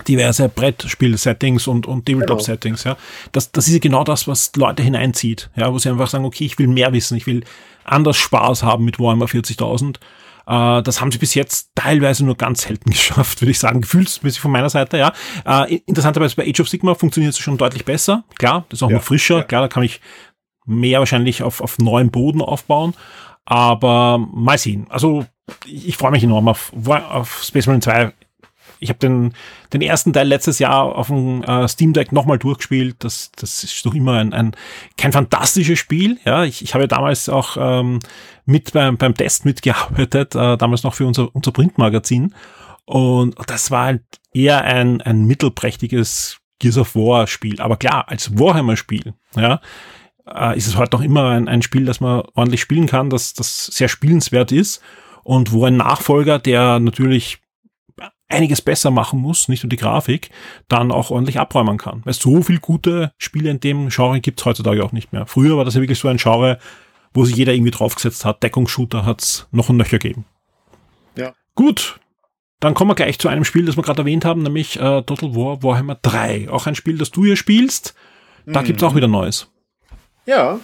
[0.07, 2.95] diverse Brettspiel-Settings und, und Tabletop-Settings, genau.
[2.95, 3.01] ja.
[3.31, 6.57] Das, das ist genau das, was Leute hineinzieht, ja, wo sie einfach sagen, okay, ich
[6.57, 7.43] will mehr wissen, ich will
[7.83, 9.97] anders Spaß haben mit Warhammer 40.000
[10.47, 14.39] äh, das haben sie bis jetzt teilweise nur ganz selten geschafft, würde ich sagen, gefühlsmäßig
[14.39, 15.13] von meiner Seite, ja.
[15.45, 18.23] Äh, interessanterweise bei Age of Sigma funktioniert es schon deutlich besser.
[18.37, 19.37] Klar, das ist auch ja, noch frischer.
[19.37, 19.43] Ja.
[19.43, 20.01] Klar, da kann ich
[20.65, 22.93] mehr wahrscheinlich auf, auf neuem Boden aufbauen.
[23.45, 24.87] Aber mal sehen.
[24.89, 25.25] Also
[25.65, 28.13] ich, ich freue mich enorm auf, auf Space Marine 2
[28.83, 29.33] ich habe den,
[29.71, 32.97] den ersten Teil letztes Jahr auf dem äh, Steam Deck nochmal durchgespielt.
[32.99, 34.55] Das, das ist doch immer ein, ein
[34.97, 36.19] kein fantastisches Spiel.
[36.25, 37.99] Ja, ich, ich habe ja damals auch ähm,
[38.45, 42.35] mit beim, beim Test mitgearbeitet, äh, damals noch für unser, unser Printmagazin.
[42.85, 47.61] Und das war halt eher ein, ein mittelprächtiges Gears of War Spiel.
[47.61, 49.61] Aber klar, als Warhammer Spiel, ja,
[50.27, 53.33] äh, ist es heute noch immer ein, ein Spiel, das man ordentlich spielen kann, das,
[53.33, 54.81] das sehr spielenswert ist
[55.23, 57.42] und wo ein Nachfolger, der natürlich
[58.33, 60.29] einiges besser machen muss, nicht nur die Grafik,
[60.67, 62.01] dann auch ordentlich abräumen kann.
[62.03, 65.25] Weil so viel gute Spiele in dem Genre gibt's heutzutage auch nicht mehr.
[65.25, 66.59] Früher war das ja wirklich so ein Genre,
[67.13, 68.43] wo sich jeder irgendwie draufgesetzt hat.
[68.43, 70.25] Deckungsshooter hat's noch ein Nöcher gegeben.
[71.15, 71.33] Ja.
[71.55, 71.99] Gut.
[72.59, 75.35] Dann kommen wir gleich zu einem Spiel, das wir gerade erwähnt haben, nämlich äh, Total
[75.35, 76.49] War Warhammer 3.
[76.49, 77.93] Auch ein Spiel, das du hier spielst.
[78.45, 78.65] Da mhm.
[78.65, 79.49] gibt's auch wieder Neues.
[80.25, 80.59] Ja,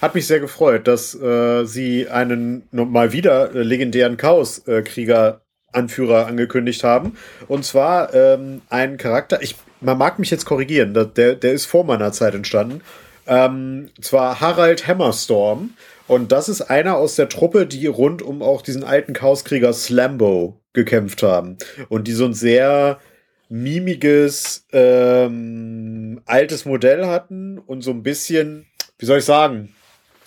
[0.00, 5.42] hat mich sehr gefreut, dass äh, sie einen mal wieder äh, legendären Chaoskrieger
[5.76, 7.16] Anführer angekündigt haben.
[7.48, 11.84] Und zwar ähm, ein Charakter, ich, man mag mich jetzt korrigieren, der, der ist vor
[11.84, 12.80] meiner Zeit entstanden.
[13.26, 15.74] Ähm, zwar Harald Hammerstorm.
[16.08, 20.60] Und das ist einer aus der Truppe, die rund um auch diesen alten Chaoskrieger Slambo
[20.72, 21.56] gekämpft haben.
[21.88, 23.00] Und die so ein sehr
[23.48, 28.66] mimiges, ähm, altes Modell hatten und so ein bisschen,
[28.98, 29.74] wie soll ich sagen,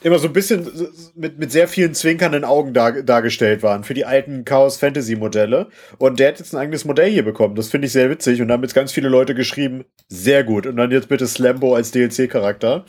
[0.01, 0.69] immer so ein bisschen
[1.15, 5.67] mit, mit sehr vielen zwinkernden Augen dar, dargestellt waren für die alten Chaos Fantasy Modelle.
[5.97, 7.55] Und der hat jetzt ein eigenes Modell hier bekommen.
[7.55, 8.41] Das finde ich sehr witzig.
[8.41, 10.65] Und da haben jetzt ganz viele Leute geschrieben, sehr gut.
[10.65, 12.85] Und dann jetzt bitte Slambo als DLC-Charakter.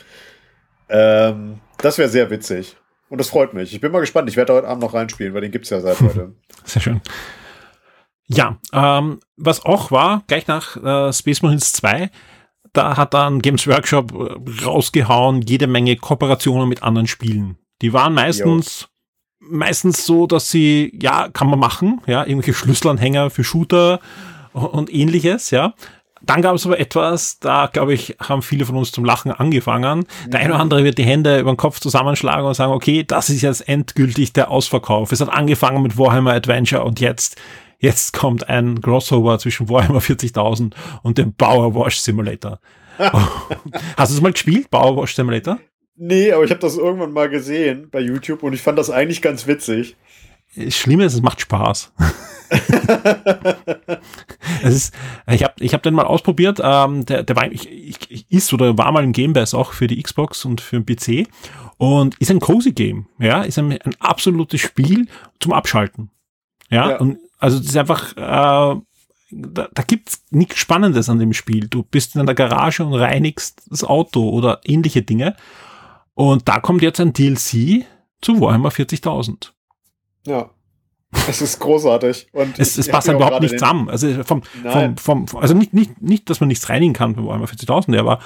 [0.89, 2.77] Ähm, das wäre sehr witzig.
[3.09, 3.75] Und das freut mich.
[3.75, 4.29] Ich bin mal gespannt.
[4.29, 6.35] Ich werde heute Abend noch reinspielen, weil den gibt's ja seit heute.
[6.65, 7.01] Sehr schön.
[8.29, 12.11] Ja, ähm, was auch war, gleich nach äh, Space Marines 2,
[12.73, 17.57] da hat dann Games Workshop äh, rausgehauen, jede Menge Kooperationen mit anderen Spielen.
[17.83, 18.89] Die waren meistens,
[19.41, 19.49] jo.
[19.51, 24.01] meistens so, dass sie, ja, kann man machen, ja, irgendwelche Schlüsselanhänger für Shooter
[24.53, 25.75] und ähnliches, ja.
[26.23, 30.05] Dann gab es aber etwas, da glaube ich, haben viele von uns zum Lachen angefangen.
[30.27, 33.31] Der eine oder andere wird die Hände über den Kopf zusammenschlagen und sagen, okay, das
[33.31, 35.13] ist jetzt endgültig der Ausverkauf.
[35.13, 37.41] Es hat angefangen mit Warhammer Adventure und jetzt
[37.81, 42.61] jetzt kommt ein Crossover zwischen Warhammer 40.000 und dem Power Wash Simulator.
[42.99, 45.59] Hast du es mal gespielt, Power Wash Simulator?
[45.97, 49.21] Nee, aber ich habe das irgendwann mal gesehen bei YouTube und ich fand das eigentlich
[49.21, 49.97] ganz witzig.
[50.57, 51.93] Das Schlimme ist, es macht Spaß.
[54.63, 54.95] es ist,
[55.31, 56.59] ich habe ich hab den mal ausprobiert.
[56.63, 59.87] Ähm, der, der war, ich, ich, ist oder war mal im Game Pass auch für
[59.87, 61.29] die Xbox und für den PC
[61.77, 63.07] und ist ein cozy Game.
[63.19, 65.07] Ja, ist ein, ein absolutes Spiel
[65.39, 66.11] zum Abschalten.
[66.69, 66.97] Ja, ja.
[66.99, 68.81] und also das ist einfach, äh,
[69.33, 71.69] da, da gibt's nichts Spannendes an dem Spiel.
[71.69, 75.37] Du bist in der Garage und reinigst das Auto oder ähnliche Dinge.
[76.15, 77.87] Und da kommt jetzt ein DLC
[78.21, 79.53] zu Warhammer 40.000.
[80.27, 80.51] Ja.
[81.29, 82.29] Es ist großartig.
[82.33, 83.89] Und es, es passt überhaupt nicht zusammen.
[83.89, 84.43] Also vom,
[84.97, 88.21] vom, vom, also nicht, nicht, nicht, dass man nichts reinigen kann bei Warhammer 40.000, aber.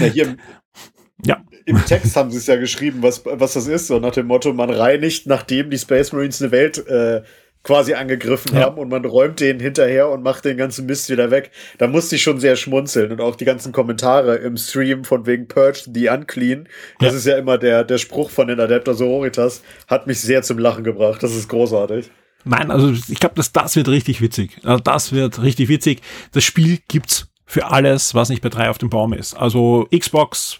[0.00, 0.38] ja, hier im,
[1.24, 1.42] ja.
[1.64, 4.52] Im Text haben sie es ja geschrieben, was, was das ist, so nach dem Motto,
[4.52, 7.22] man reinigt, nachdem die Space Marines eine Welt äh,
[7.64, 8.62] quasi angegriffen ja.
[8.62, 11.50] haben und man räumt denen hinterher und macht den ganzen Mist wieder weg.
[11.78, 15.48] Da musste ich schon sehr schmunzeln und auch die ganzen Kommentare im Stream von wegen
[15.48, 16.68] Purge the Unclean.
[17.00, 17.18] Das ja.
[17.18, 20.84] ist ja immer der, der Spruch von den Adepter Sororitas, hat mich sehr zum Lachen
[20.84, 21.22] gebracht.
[21.22, 22.10] Das ist großartig.
[22.44, 24.58] Nein, also ich glaube, das, das wird richtig witzig.
[24.64, 26.02] Also das wird richtig witzig.
[26.32, 29.34] Das Spiel gibt's für alles, was nicht bei drei auf dem Baum ist.
[29.34, 30.58] Also Xbox,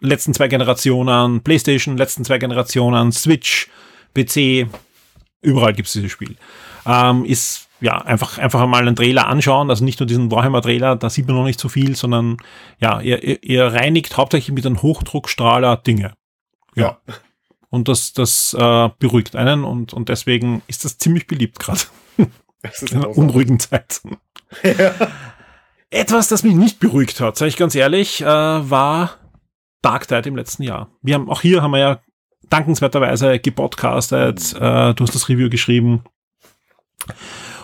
[0.00, 3.68] letzten zwei Generationen, PlayStation, letzten zwei Generationen, Switch,
[4.14, 4.68] PC,
[5.44, 6.36] Überall gibt es dieses Spiel.
[6.86, 11.10] Ähm, ist ja einfach, einfach mal einen Trailer anschauen, also nicht nur diesen Warhammer-Trailer, da
[11.10, 12.38] sieht man noch nicht so viel, sondern
[12.80, 16.14] ja, ihr, ihr reinigt hauptsächlich mit einem Hochdruckstrahler Dinge.
[16.74, 16.98] Ja.
[17.06, 17.14] ja.
[17.68, 21.80] Und das, das äh, beruhigt einen und, und deswegen ist das ziemlich beliebt gerade.
[22.16, 22.30] In
[22.92, 24.00] einer unruhigen Zeit.
[24.62, 24.94] Ja.
[25.90, 29.18] Etwas, das mich nicht beruhigt hat, sage ich ganz ehrlich, äh, war
[29.82, 30.88] Dark Tide im letzten Jahr.
[31.02, 32.00] Wir haben auch hier haben wir ja
[32.50, 36.04] dankenswerterweise gepodcastet, äh, du hast das Review geschrieben.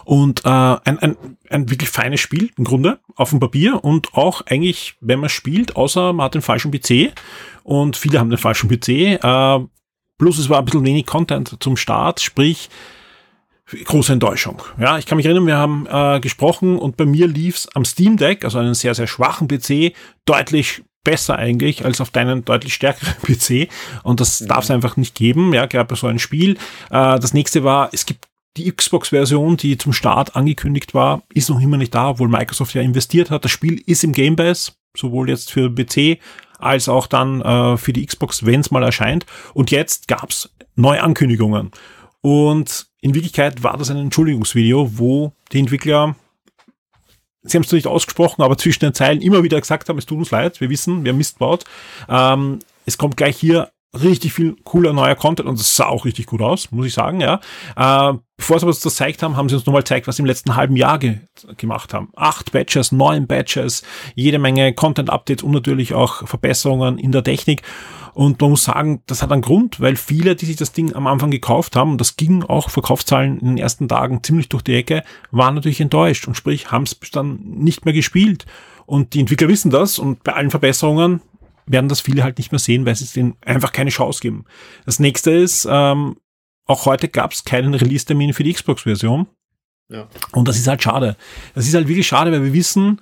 [0.05, 1.17] Und äh, ein, ein,
[1.51, 5.77] ein wirklich feines Spiel im Grunde auf dem Papier und auch eigentlich, wenn man spielt,
[5.77, 7.13] außer man hat den falschen PC
[7.63, 8.89] und viele haben den falschen PC.
[9.23, 9.61] Äh,
[10.19, 12.71] plus es war ein bisschen wenig Content zum Start, sprich
[13.85, 14.63] große Enttäuschung.
[14.79, 18.17] Ja, ich kann mich erinnern, wir haben äh, gesprochen und bei mir lief's am Steam
[18.17, 23.15] Deck, also einen sehr, sehr schwachen PC, deutlich besser eigentlich als auf deinen deutlich stärkeren
[23.23, 23.69] PC.
[24.03, 24.49] Und das mhm.
[24.49, 26.57] darf es einfach nicht geben, ja, gerade bei so einem Spiel.
[26.91, 31.61] Äh, das nächste war, es gibt die Xbox-Version, die zum Start angekündigt war, ist noch
[31.61, 33.45] immer nicht da, obwohl Microsoft ja investiert hat.
[33.45, 36.19] Das Spiel ist im Game Pass, sowohl jetzt für PC
[36.59, 39.25] als auch dann äh, für die Xbox, wenn es mal erscheint.
[39.55, 41.71] Und jetzt gab's neue Ankündigungen.
[42.21, 46.17] Und in Wirklichkeit war das ein Entschuldigungsvideo, wo die Entwickler
[47.43, 50.19] Sie haben es nicht ausgesprochen, aber zwischen den Zeilen immer wieder gesagt haben, es tut
[50.19, 51.65] uns leid, wir wissen, wir haben Mist baut.
[52.09, 56.27] Ähm, es kommt gleich hier richtig viel cooler neuer Content und es sah auch richtig
[56.27, 57.41] gut aus, muss ich sagen, ja.
[57.77, 60.27] Äh, bevor sie uns das gezeigt haben, haben sie uns nochmal gezeigt, was sie im
[60.27, 61.19] letzten halben Jahr ge
[61.57, 62.11] gemacht haben.
[62.15, 63.83] Acht Batches, neun Batches,
[64.15, 67.63] jede Menge Content-Updates und natürlich auch Verbesserungen in der Technik.
[68.15, 71.07] Und man muss sagen, das hat einen Grund, weil viele, die sich das Ding am
[71.07, 74.75] Anfang gekauft haben, und das ging auch Verkaufszahlen in den ersten Tagen ziemlich durch die
[74.75, 78.47] Ecke, waren natürlich enttäuscht und sprich, haben es dann nicht mehr gespielt.
[78.87, 81.21] Und die Entwickler wissen das und bei allen Verbesserungen
[81.71, 84.45] werden das viele halt nicht mehr sehen, weil sie es denen einfach keine Chance geben.
[84.87, 86.17] Das nächste ist, ähm,
[86.67, 89.27] auch heute gab es keinen Release-Termin für die Xbox-Version.
[89.89, 90.09] Ja.
[90.33, 91.17] Und das ist halt schade.
[91.55, 93.01] Das ist halt wirklich schade, weil wir wissen,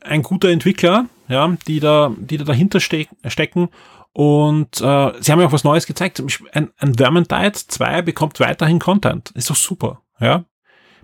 [0.00, 3.68] ein guter Entwickler, ja, die da, die da dahinter ste stecken
[4.12, 6.20] und äh, sie haben ja auch was Neues gezeigt.
[6.52, 9.30] Ein, ein Vermintide 2 bekommt weiterhin Content.
[9.30, 10.02] Ist doch super.
[10.18, 10.44] Ja.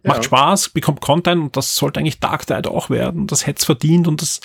[0.05, 0.23] Macht ja.
[0.25, 3.27] Spaß, bekommt Content und das sollte eigentlich Dark Tide auch werden.
[3.27, 4.41] Das hätte es verdient und das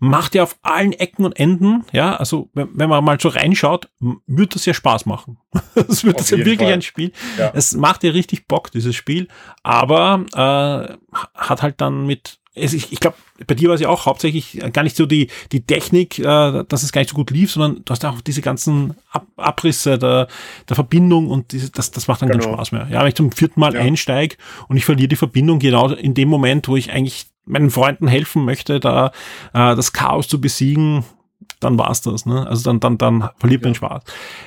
[0.00, 3.88] macht ja auf allen Ecken und Enden, ja, also wenn, wenn man mal so reinschaut,
[4.26, 5.38] wird das ja Spaß machen.
[5.88, 6.72] Es wird das ja wirklich Fall.
[6.72, 7.12] ein Spiel.
[7.38, 7.52] Ja.
[7.54, 9.28] Es macht ja richtig Bock, dieses Spiel,
[9.62, 13.16] aber äh, hat halt dann mit ich, ich glaube,
[13.46, 16.82] bei dir war es ja auch hauptsächlich gar nicht so die, die Technik, äh, dass
[16.82, 20.28] es gar nicht so gut lief, sondern du hast auch diese ganzen Ab Abrisse der,
[20.68, 22.44] der Verbindung und diese, das, das macht dann genau.
[22.44, 22.88] keinen Spaß mehr.
[22.90, 23.80] Ja, wenn ich zum vierten Mal ja.
[23.80, 24.36] einsteige
[24.68, 28.44] und ich verliere die Verbindung genau in dem Moment, wo ich eigentlich meinen Freunden helfen
[28.44, 29.08] möchte, da
[29.52, 31.04] äh, das Chaos zu besiegen,
[31.60, 32.26] dann war's das.
[32.26, 32.46] Ne?
[32.46, 33.76] Also dann, dann, dann verliert man ja.
[33.76, 34.02] Spaß.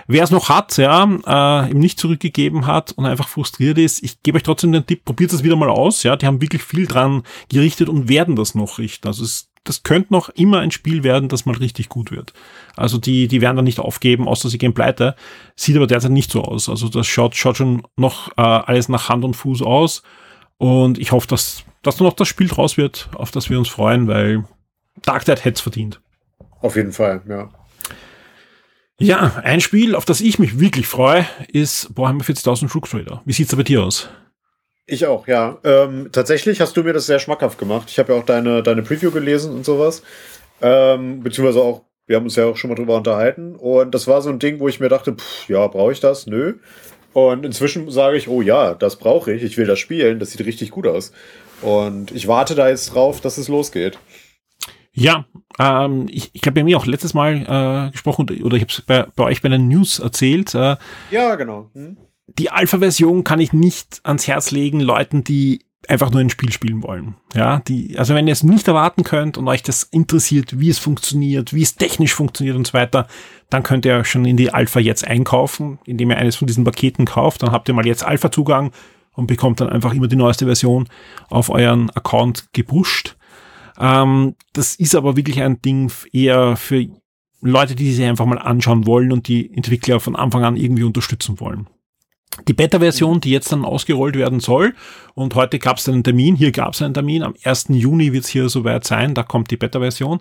[0.08, 4.22] Wer es noch hat, ja, äh, ihm nicht zurückgegeben hat und einfach frustriert ist, ich
[4.22, 6.04] gebe euch trotzdem den Tipp, probiert es wieder mal aus.
[6.04, 9.08] Ja, die haben wirklich viel dran gerichtet und werden das noch richten.
[9.08, 12.34] Also es, das könnte noch immer ein Spiel werden, das mal richtig gut wird.
[12.76, 15.16] Also die, die werden dann nicht aufgeben, außer sie gehen pleite.
[15.56, 16.70] Sieht aber derzeit nicht so aus.
[16.70, 20.04] Also das schaut, schaut schon noch äh, alles nach Hand und Fuß aus.
[20.58, 24.08] Und ich hoffe, dass, dass noch das Spiel draus wird, auf das wir uns freuen,
[24.08, 24.46] weil
[25.04, 26.02] Dark Tide hätte es verdient.
[26.62, 27.50] Auf jeden Fall, ja.
[29.02, 33.22] Ja, ein Spiel, auf das ich mich wirklich freue, ist Warhammer 40.000 Rook Trader.
[33.26, 34.10] Wie sieht's da bei dir aus?
[34.86, 35.58] Ich auch, ja.
[35.64, 37.90] Ähm, tatsächlich hast du mir das sehr schmackhaft gemacht.
[37.90, 40.04] Ich habe ja auch deine, deine Preview gelesen und sowas.
[40.62, 43.56] Ähm, beziehungsweise auch, wir haben uns ja auch schon mal drüber unterhalten.
[43.56, 46.28] Und das war so ein Ding, wo ich mir dachte, pff, ja, brauche ich das?
[46.28, 46.56] Nö.
[47.14, 50.46] Und inzwischen sage ich, oh ja, das brauche ich, ich will das spielen, das sieht
[50.46, 51.12] richtig gut aus.
[51.62, 53.98] Und ich warte da jetzt drauf, dass es losgeht.
[54.94, 55.26] Ja,
[55.60, 58.82] ähm, ich, ich habe ja mir auch letztes Mal äh, gesprochen oder ich habe es
[58.82, 60.54] bei, bei euch bei den News erzählt.
[60.56, 60.78] Äh,
[61.12, 61.70] ja, genau.
[61.74, 61.98] Hm?
[62.38, 66.84] Die Alpha-Version kann ich nicht ans Herz legen, Leuten, die einfach nur ein Spiel spielen
[66.84, 67.16] wollen.
[67.34, 70.78] Ja, die, also wenn ihr es nicht erwarten könnt und euch das interessiert, wie es
[70.78, 73.08] funktioniert, wie es technisch funktioniert und so weiter,
[73.50, 77.06] dann könnt ihr schon in die Alpha jetzt einkaufen, indem ihr eines von diesen Paketen
[77.06, 77.42] kauft.
[77.42, 78.72] Dann habt ihr mal jetzt Alpha-Zugang
[79.14, 80.88] und bekommt dann einfach immer die neueste Version
[81.30, 83.18] auf euren Account gepusht.
[83.80, 86.86] Ähm, das ist aber wirklich ein Ding eher für
[87.42, 91.40] Leute, die sich einfach mal anschauen wollen und die Entwickler von Anfang an irgendwie unterstützen
[91.40, 91.68] wollen.
[92.48, 94.76] Die Beta-Version, die jetzt dann ausgerollt werden soll,
[95.14, 97.66] und heute gab es einen Termin, hier gab es einen Termin, am 1.
[97.70, 100.20] Juni wird es hier soweit sein, da kommt die Beta-Version,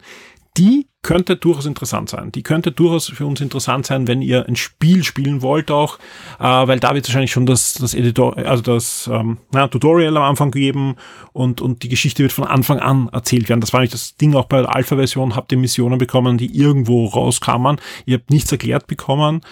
[0.59, 2.33] die könnte durchaus interessant sein.
[2.33, 5.99] Die könnte durchaus für uns interessant sein, wenn ihr ein Spiel spielen wollt auch,
[6.41, 10.25] äh, weil da wird wahrscheinlich schon das, das Editor, also das ähm, na, Tutorial am
[10.25, 10.97] Anfang geben
[11.33, 13.61] und, und die Geschichte wird von Anfang an erzählt werden.
[13.61, 17.07] Das war nicht das Ding auch bei der Alpha-Version, habt ihr Missionen bekommen, die irgendwo
[17.07, 17.81] rauskamen.
[18.05, 19.43] Ihr habt nichts erklärt bekommen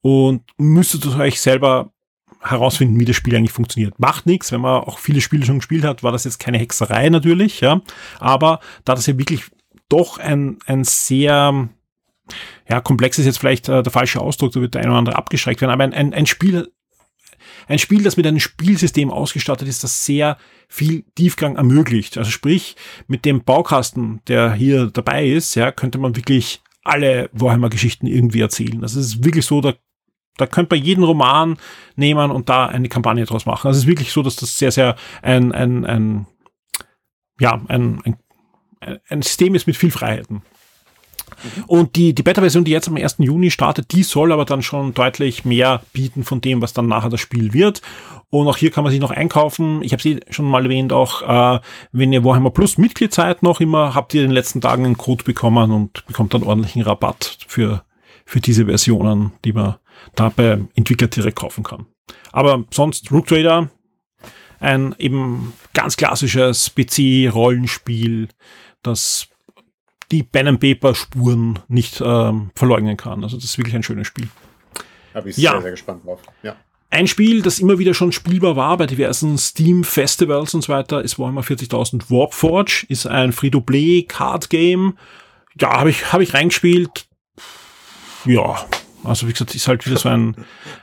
[0.00, 1.93] und müsstet euch selber
[2.44, 3.98] herausfinden, wie das Spiel eigentlich funktioniert.
[3.98, 7.08] Macht nichts, wenn man auch viele Spiele schon gespielt hat, war das jetzt keine Hexerei
[7.08, 7.80] natürlich, ja.
[8.20, 9.44] Aber da das ja wirklich
[9.88, 11.68] doch ein, ein sehr,
[12.68, 15.16] ja, komplex ist jetzt vielleicht äh, der falsche Ausdruck, da wird der eine oder andere
[15.16, 16.70] abgeschreckt werden, aber ein, ein, ein Spiel,
[17.66, 20.36] ein Spiel, das mit einem Spielsystem ausgestattet ist, das sehr
[20.68, 22.18] viel Tiefgang ermöglicht.
[22.18, 22.76] Also sprich,
[23.06, 28.82] mit dem Baukasten, der hier dabei ist, ja, könnte man wirklich alle Warhammer-Geschichten irgendwie erzählen.
[28.82, 29.74] Also es ist wirklich so, da
[30.36, 31.58] da könnte man jeden Roman
[31.96, 33.68] nehmen und da eine Kampagne draus machen.
[33.68, 36.26] Also es ist wirklich so, dass das sehr, sehr ein, ein, ein
[37.38, 38.16] ja, ein, ein,
[39.08, 40.42] ein System ist mit viel Freiheiten.
[41.66, 43.16] Und die, die Beta-Version, die jetzt am 1.
[43.18, 47.10] Juni startet, die soll aber dann schon deutlich mehr bieten von dem, was dann nachher
[47.10, 47.82] das Spiel wird.
[48.30, 49.82] Und auch hier kann man sich noch einkaufen.
[49.82, 51.60] Ich habe sie schon mal erwähnt, auch äh,
[51.92, 54.96] wenn ihr Warhammer Plus Mitglied seid, noch immer habt ihr in den letzten Tagen einen
[54.96, 57.84] Code bekommen und bekommt dann ordentlichen Rabatt für,
[58.24, 59.76] für diese Versionen, die man
[60.14, 61.86] da bei Entwickler direkt kaufen kann.
[62.32, 63.70] Aber sonst Rook Trader,
[64.60, 68.28] ein eben ganz klassisches PC-Rollenspiel,
[68.82, 69.28] das
[70.10, 73.24] die Pen and Paper Spuren nicht ähm, verleugnen kann.
[73.24, 74.28] Also das ist wirklich ein schönes Spiel.
[75.12, 75.52] Da bin ich ja.
[75.52, 76.20] sehr, sehr gespannt drauf.
[76.42, 76.56] Ja.
[76.90, 81.18] Ein Spiel, das immer wieder schon spielbar war bei diversen Steam-Festivals und so weiter, ist
[81.18, 84.96] Warhammer 40.000 Warpforge, ist ein Free-to-Play-Card-Game.
[85.60, 87.06] Ja, habe ich, hab ich reingespielt.
[88.24, 88.64] Ja,
[89.04, 90.36] also wie gesagt, ist halt wieder so ein,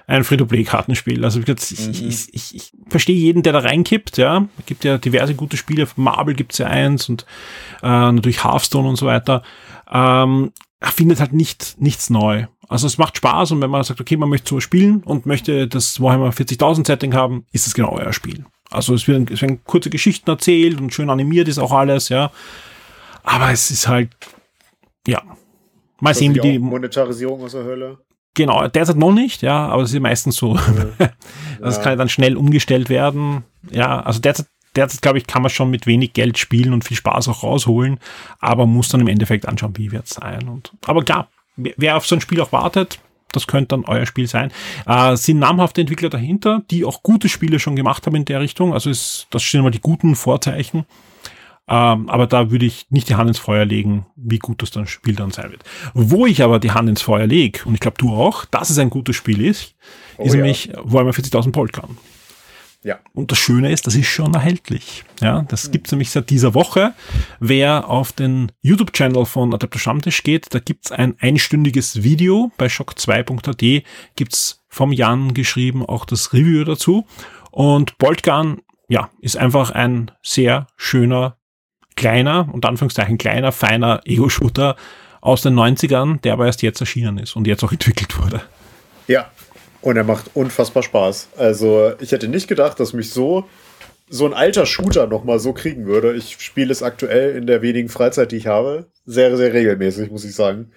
[0.07, 1.23] ein Free-to-Play-Kartenspiel.
[1.23, 2.07] Also wie gesagt, ich, mhm.
[2.07, 4.47] ich, ich, ich verstehe jeden, der da reinkippt, ja.
[4.59, 7.25] Es gibt ja diverse gute Spiele, Marvel gibt's ja eins und
[7.81, 9.43] äh, natürlich Hearthstone und so weiter.
[9.91, 12.47] Ähm, er findet halt nicht, nichts neu.
[12.67, 15.67] Also es macht Spaß und wenn man sagt, okay, man möchte so spielen und möchte
[15.67, 18.45] das Warhammer 40.000 Setting haben, ist es genau euer Spiel.
[18.69, 22.31] Also es werden, es werden kurze Geschichten erzählt und schön animiert ist auch alles, ja.
[23.23, 24.09] Aber es ist halt,
[25.05, 25.21] ja.
[25.99, 27.99] Mal sehen, wie die Monetarisierung aus der Hölle.
[28.33, 30.57] Genau, derzeit noch nicht, ja, aber es ist meistens so.
[30.99, 31.67] Ja.
[31.67, 33.43] das kann ja dann schnell umgestellt werden.
[33.69, 36.97] Ja, also derzeit, derzeit glaube ich, kann man schon mit wenig Geld spielen und viel
[36.97, 37.99] Spaß auch rausholen,
[38.39, 40.47] aber muss dann im Endeffekt anschauen, wie wird es sein.
[40.47, 42.99] Und, aber klar, wer auf so ein Spiel auch wartet,
[43.31, 44.51] das könnte dann euer Spiel sein.
[44.85, 48.73] Äh, sind namhafte Entwickler dahinter, die auch gute Spiele schon gemacht haben in der Richtung.
[48.73, 50.85] Also ist, das stehen immer die guten Vorzeichen.
[51.71, 54.87] Ähm, aber da würde ich nicht die Hand ins Feuer legen, wie gut das dann
[54.87, 55.63] Spiel dann sein wird.
[55.93, 58.77] Wo ich aber die Hand ins Feuer lege, und ich glaube du auch, dass es
[58.77, 59.75] ein gutes Spiel ist,
[60.17, 60.41] oh, ist ja.
[60.41, 61.97] nämlich Warhammer 40.000 Polkan.
[62.83, 62.99] Ja.
[63.13, 65.05] Und das Schöne ist, das ist schon erhältlich.
[65.21, 65.71] Ja, das mhm.
[65.71, 66.93] gibt's nämlich seit dieser Woche.
[67.39, 72.51] Wer auf den YouTube-Channel von Adapter Stammtisch geht, da gibt's ein einstündiges Video.
[72.57, 73.85] Bei shock2.at
[74.17, 77.05] gibt's vom Jan geschrieben auch das Review dazu.
[77.51, 81.37] Und Boltgun, ja, ist einfach ein sehr schöner
[82.01, 84.75] kleiner, und Anführungszeichen kleiner, feiner Ego-Shooter
[85.21, 88.41] aus den 90ern, der aber erst jetzt erschienen ist und jetzt auch entwickelt wurde.
[89.07, 89.29] Ja,
[89.81, 91.29] und er macht unfassbar Spaß.
[91.37, 93.45] Also ich hätte nicht gedacht, dass mich so
[94.09, 96.13] so ein alter Shooter noch mal so kriegen würde.
[96.15, 100.25] Ich spiele es aktuell in der wenigen Freizeit, die ich habe, sehr, sehr regelmäßig, muss
[100.25, 100.71] ich sagen.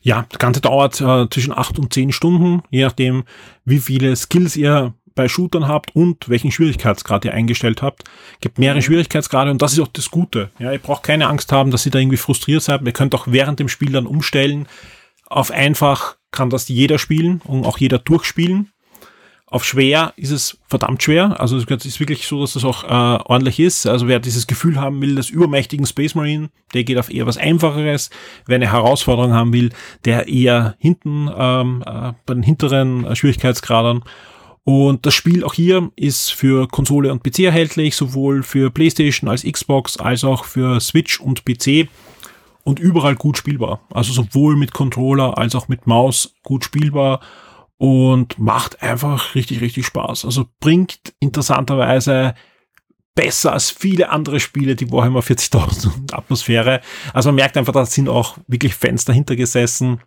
[0.00, 3.24] Ja, das Ganze dauert äh, zwischen acht und zehn Stunden, je nachdem,
[3.66, 8.04] wie viele Skills ihr bei Shootern habt und welchen Schwierigkeitsgrad ihr eingestellt habt.
[8.40, 8.84] Gibt mehrere mhm.
[8.84, 10.50] Schwierigkeitsgrade und das ist auch das Gute.
[10.58, 12.80] Ja, ihr braucht keine Angst haben, dass ihr da irgendwie frustriert seid.
[12.86, 14.66] Ihr könnt auch während dem Spiel dann umstellen.
[15.26, 18.72] Auf einfach kann das jeder spielen und auch jeder durchspielen.
[19.44, 21.38] Auf schwer ist es verdammt schwer.
[21.38, 23.86] Also es ist wirklich so, dass das auch äh, ordentlich ist.
[23.86, 27.36] Also wer dieses Gefühl haben will, des übermächtigen Space Marine, der geht auf eher was
[27.36, 28.08] Einfacheres.
[28.46, 29.70] Wer eine Herausforderung haben will,
[30.06, 34.02] der eher hinten ähm, äh, bei den hinteren äh, Schwierigkeitsgraden
[34.64, 39.42] Und das Spiel auch hier ist für Konsole und PC erhältlich, sowohl für PlayStation als
[39.42, 41.88] Xbox als auch für Switch und PC
[42.62, 43.80] und überall gut spielbar.
[43.90, 47.20] Also sowohl mit Controller als auch mit Maus gut spielbar
[47.78, 50.26] und macht einfach richtig, richtig Spaß.
[50.26, 52.34] Also bringt interessanterweise
[53.14, 56.80] besser als viele andere Spiele die Warhammer 40.000 Atmosphäre.
[57.12, 60.00] Also man merkt einfach, da sind auch wirklich Fans dahinter gesessen.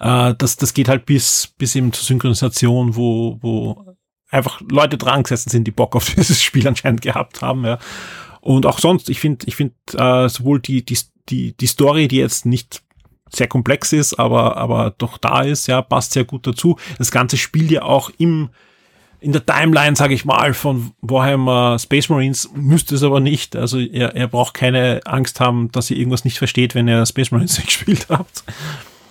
[0.00, 3.96] Äh, das, das geht halt bis, bis eben zur Synchronisation, wo, wo
[4.30, 7.64] einfach Leute dran gesessen sind, die Bock auf dieses Spiel anscheinend gehabt haben.
[7.64, 7.78] Ja.
[8.40, 12.16] Und auch sonst, ich finde, ich finde äh, sowohl die, die, die, die Story, die
[12.16, 12.82] jetzt nicht
[13.30, 16.78] sehr komplex ist, aber, aber doch da ist, ja, passt sehr gut dazu.
[16.96, 18.48] Das Ganze spielt ja auch im,
[19.20, 23.54] in der Timeline, sage ich mal, von Warhammer Space Marines, müsste es aber nicht.
[23.54, 27.30] Also er, er braucht keine Angst haben, dass ihr irgendwas nicht versteht, wenn ihr Space
[27.30, 28.44] Marines gespielt habt.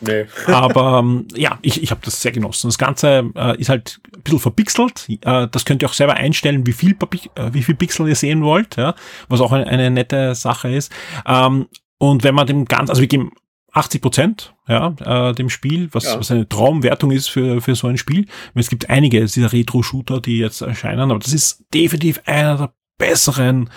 [0.01, 0.25] Nee.
[0.47, 2.67] Aber ähm, ja, ich, ich habe das sehr genossen.
[2.67, 5.07] Das Ganze äh, ist halt ein bisschen verpixelt.
[5.09, 6.95] Äh, das könnt ihr auch selber einstellen, wie viel,
[7.35, 8.95] äh, wie viel Pixel ihr sehen wollt, ja,
[9.27, 10.91] was auch eine, eine nette Sache ist.
[11.25, 11.67] Ähm,
[11.97, 13.31] und wenn man dem Ganzen, also wir geben
[13.73, 16.19] 80 Prozent ja, äh, dem Spiel, was, ja.
[16.19, 18.25] was eine Traumwertung ist für, für so ein Spiel.
[18.53, 23.69] Es gibt einige dieser Retro-Shooter, die jetzt erscheinen, aber das ist definitiv einer der besseren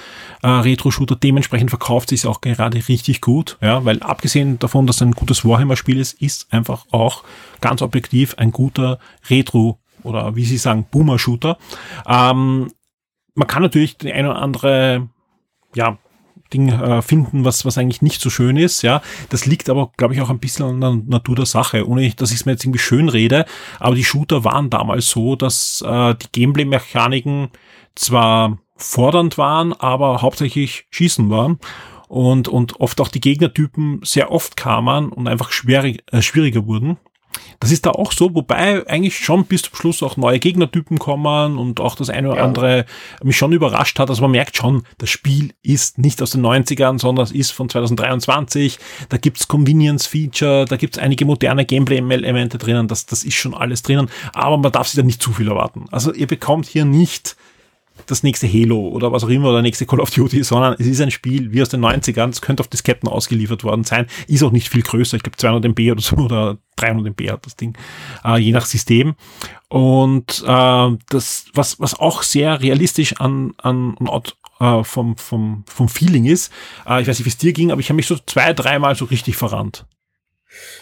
[0.43, 1.17] äh, Retro-Shooter.
[1.17, 5.99] Dementsprechend verkauft sich auch gerade richtig gut, ja, weil abgesehen davon, dass ein gutes Warhammer-Spiel
[5.99, 7.25] ist, ist einfach auch
[7.61, 8.99] ganz objektiv ein guter
[9.29, 11.59] Retro- oder wie Sie sagen, Boomer-Shooter.
[12.07, 12.73] Ähm,
[13.35, 15.09] man kann natürlich die eine oder andere
[15.75, 15.99] ja,
[16.53, 18.83] Ding äh, finden, was, was eigentlich nicht so schön ist.
[18.83, 22.11] Ja, das liegt aber, glaube ich, auch ein bisschen an der Natur der Sache, ohne
[22.11, 23.45] dass ich es mir jetzt irgendwie schön rede.
[23.79, 27.51] Aber die Shooter waren damals so, dass äh, die Gameplay-Mechaniken
[27.95, 31.59] zwar fordernd waren, aber hauptsächlich Schießen waren.
[32.09, 36.97] Und, und oft auch die Gegnertypen sehr oft kamen und einfach schwierig, äh, schwieriger wurden.
[37.61, 41.59] Das ist da auch so, wobei eigentlich schon bis zum Schluss auch neue Gegnertypen kommen
[41.59, 42.45] und auch das eine oder ja.
[42.45, 42.87] andere
[43.23, 44.11] mich schon überrascht hat.
[44.11, 47.69] Also man merkt schon, das Spiel ist nicht aus den 90ern, sondern es ist von
[47.69, 48.79] 2023.
[49.09, 54.11] Da gibt's Convenience-Feature, da gibt's einige moderne Gameplay-Elemente drinnen, das, das ist schon alles drinnen,
[54.33, 55.85] aber man darf sich da nicht zu viel erwarten.
[55.91, 57.37] Also ihr bekommt hier nicht
[58.07, 61.01] das nächste Halo oder was auch immer oder nächste Call of Duty, sondern es ist
[61.01, 64.53] ein Spiel wie aus den 90ern, es könnte auf Disketten ausgeliefert worden sein, ist auch
[64.53, 67.77] nicht viel größer, ich glaube 200 MB oder so oder 300 MB hat das Ding,
[68.25, 69.15] äh, je nach System.
[69.69, 74.23] Und äh, das, was, was auch sehr realistisch an, an, an
[74.61, 76.53] äh, vom, vom, vom Feeling ist,
[76.87, 78.95] äh, ich weiß nicht, wie es dir ging, aber ich habe mich so zwei, dreimal
[78.95, 79.87] so richtig verrannt.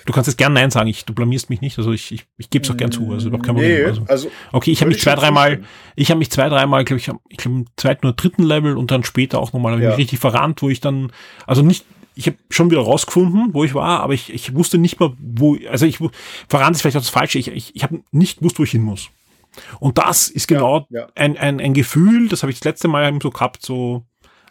[0.06, 2.48] Du kannst jetzt gern Nein sagen, ich, du blamierst mich nicht, also ich, ich, ich
[2.48, 3.86] gebe es auch gern zu, also überhaupt kein Problem.
[3.86, 5.62] Also, also, okay, ich habe mich zwei, dreimal,
[5.94, 8.90] ich habe mich zwei, dreimal, glaube ich, ich glaube im zweiten oder dritten Level und
[8.90, 9.94] dann später auch nochmal ja.
[9.94, 11.12] richtig verrannt, wo ich dann,
[11.46, 14.98] also nicht, ich habe schon wieder rausgefunden, wo ich war, aber ich, ich wusste nicht
[15.00, 15.98] mal, wo, also ich
[16.48, 18.82] verrannt ist vielleicht auch das Falsche, ich, ich, ich habe nicht gewusst, wo ich hin
[18.82, 19.10] muss.
[19.80, 21.08] Und das ist genau ja, ja.
[21.14, 24.04] Ein, ein, ein Gefühl, das habe ich das letzte Mal so gehabt, so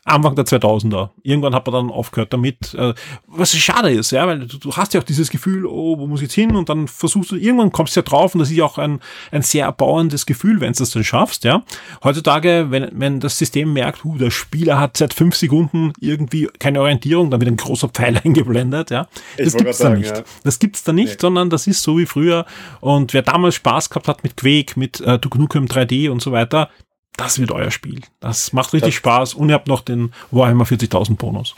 [0.07, 1.09] Anfang der 2000er.
[1.23, 2.93] Irgendwann hat man dann aufgehört damit, äh,
[3.27, 6.21] was schade ist, ja, weil du, du, hast ja auch dieses Gefühl, oh, wo muss
[6.21, 6.55] ich jetzt hin?
[6.55, 8.99] Und dann versuchst du, irgendwann kommst du ja drauf und das ist ja auch ein,
[9.31, 11.63] ein sehr erbauendes Gefühl, wenn du das dann schaffst, ja.
[12.03, 16.81] Heutzutage, wenn, wenn das System merkt, uh, der Spieler hat seit fünf Sekunden irgendwie keine
[16.81, 19.07] Orientierung, dann wird ein großer Pfeil eingeblendet, ja.
[19.37, 20.15] Das gibt's da nicht.
[20.15, 20.23] Ja.
[20.43, 21.17] Das gibt's da nicht, nee.
[21.19, 22.45] sondern das ist so wie früher.
[22.79, 26.31] Und wer damals Spaß gehabt hat mit Quake, mit äh, Duke Nukem 3D und so
[26.31, 26.69] weiter,
[27.17, 28.01] das wird euer Spiel.
[28.19, 31.55] Das macht richtig das Spaß und ihr habt noch den Warhammer 40.000 Bonus.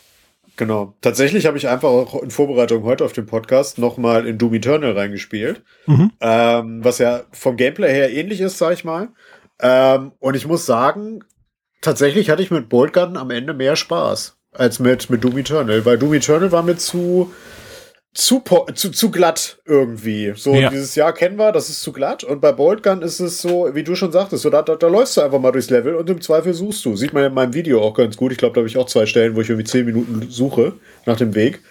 [0.55, 0.93] Genau.
[0.99, 4.91] Tatsächlich habe ich einfach auch in Vorbereitung heute auf den Podcast nochmal in Doom Eternal
[4.91, 5.63] reingespielt.
[5.85, 6.11] Mhm.
[6.19, 9.09] Ähm, was ja vom Gameplay her ähnlich ist, sag ich mal.
[9.61, 11.23] Ähm, und ich muss sagen,
[11.81, 15.97] tatsächlich hatte ich mit Boltgun am Ende mehr Spaß als mit, mit Doom Eternal, weil
[15.97, 17.31] Doom Eternal war mir zu,
[18.13, 18.43] zu,
[18.73, 20.33] zu, zu glatt irgendwie.
[20.35, 20.69] So, ja.
[20.69, 22.23] dieses Jahr kennen wir, das ist zu glatt.
[22.23, 25.17] Und bei Boltgun ist es so, wie du schon sagtest, so, da, da, da läufst
[25.17, 26.95] du einfach mal durchs Level und im Zweifel suchst du.
[26.95, 28.31] Sieht man in meinem Video auch ganz gut.
[28.31, 30.73] Ich glaube, da habe ich auch zwei Stellen, wo ich irgendwie zehn Minuten suche
[31.05, 31.61] nach dem Weg.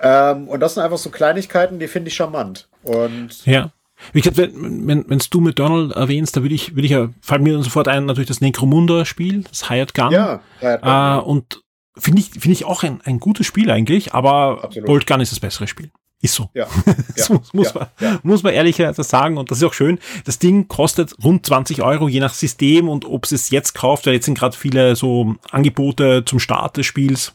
[0.00, 2.68] Ähm, und das sind einfach so Kleinigkeiten, die finde ich charmant.
[2.82, 3.72] Und ja.
[4.12, 7.08] Wie gesagt, wenn, wenn, wenn's du mit Donald erwähnst, da würde ich, würde ich ja,
[7.20, 10.12] fällt mir sofort ein, natürlich das Necromunda-Spiel, das Hired Gun.
[10.12, 10.90] Ja, Hired Gun.
[10.90, 11.62] Äh, und
[11.98, 14.86] Finde ich, finde ich auch ein, ein gutes Spiel eigentlich, aber Absolut.
[14.86, 15.90] Bolt Gun ist das bessere Spiel.
[16.20, 16.50] Ist so.
[16.52, 16.66] Ja.
[17.16, 17.34] das ja.
[17.34, 17.74] muss, muss, ja.
[17.74, 18.20] Man, ja.
[18.22, 19.38] muss man ehrlicherweise sagen.
[19.38, 19.98] Und das ist auch schön.
[20.24, 24.14] Das Ding kostet rund 20 Euro, je nach System und ob es jetzt kauft, weil
[24.14, 27.34] jetzt sind gerade viele so Angebote zum Start des Spiels.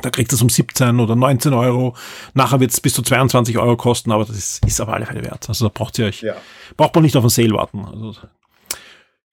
[0.00, 1.94] Da kriegt es um 17 oder 19 Euro.
[2.32, 5.24] Nachher wird es bis zu 22 Euro kosten, aber das ist, ist auf alle Fälle
[5.24, 5.48] wert.
[5.48, 6.36] Also da braucht ihr euch, ja.
[6.76, 7.84] braucht man nicht auf den Sale warten.
[7.84, 8.14] Also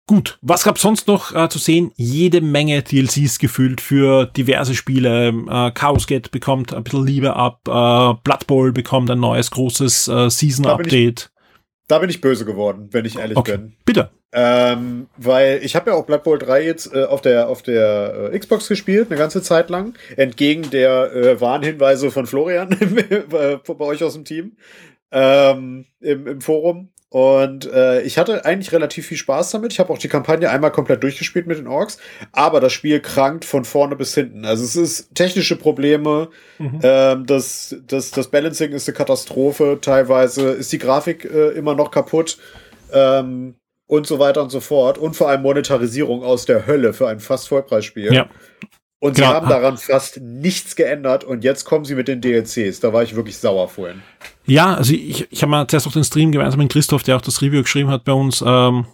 [0.08, 1.92] Gut, was gab's sonst noch äh, zu sehen?
[1.96, 5.30] Jede Menge DLCs gefüllt für diverse Spiele.
[5.30, 7.62] Äh, Chaos Gate bekommt ein bisschen Liebe ab.
[7.68, 11.32] Äh, Blood Bowl bekommt ein neues großes äh, Season Update.
[11.88, 13.74] Da bin ich böse geworden, wenn ich ehrlich Okay, bin.
[13.84, 14.12] bitte.
[14.32, 18.32] Ähm, weil ich habe ja auch Blood Bowl 3 jetzt äh, auf der, auf der
[18.34, 22.70] äh, Xbox gespielt, eine ganze Zeit lang, entgegen der äh, Warnhinweise von Florian
[23.30, 24.58] bei, bei euch aus dem Team
[25.12, 26.90] ähm, im, im Forum.
[27.16, 29.72] Und äh, ich hatte eigentlich relativ viel Spaß damit.
[29.72, 31.98] Ich habe auch die Kampagne einmal komplett durchgespielt mit den Orks,
[32.34, 34.44] aber das Spiel krankt von vorne bis hinten.
[34.44, 36.28] Also es ist technische Probleme,
[36.60, 41.90] ähm, das, das, das Balancing ist eine Katastrophe, teilweise ist die Grafik äh, immer noch
[41.90, 42.38] kaputt.
[42.92, 43.56] Ähm,
[43.88, 44.98] und so weiter und so fort.
[44.98, 48.12] Und vor allem Monetarisierung aus der Hölle für ein fast Vollpreisspiel.
[48.14, 48.28] Ja.
[49.00, 49.34] Und sie Genau.
[49.34, 52.80] haben daran fast nichts geändert und jetzt kommen sie mit den DLCs.
[52.80, 54.02] Da war ich wirklich sauer vorhin.
[54.46, 57.22] Ja, also ich, ich habe mir zuerst auch den Stream gemeinsam mit Christoph, der auch
[57.22, 58.86] das Review geschrieben hat, bei uns ähm,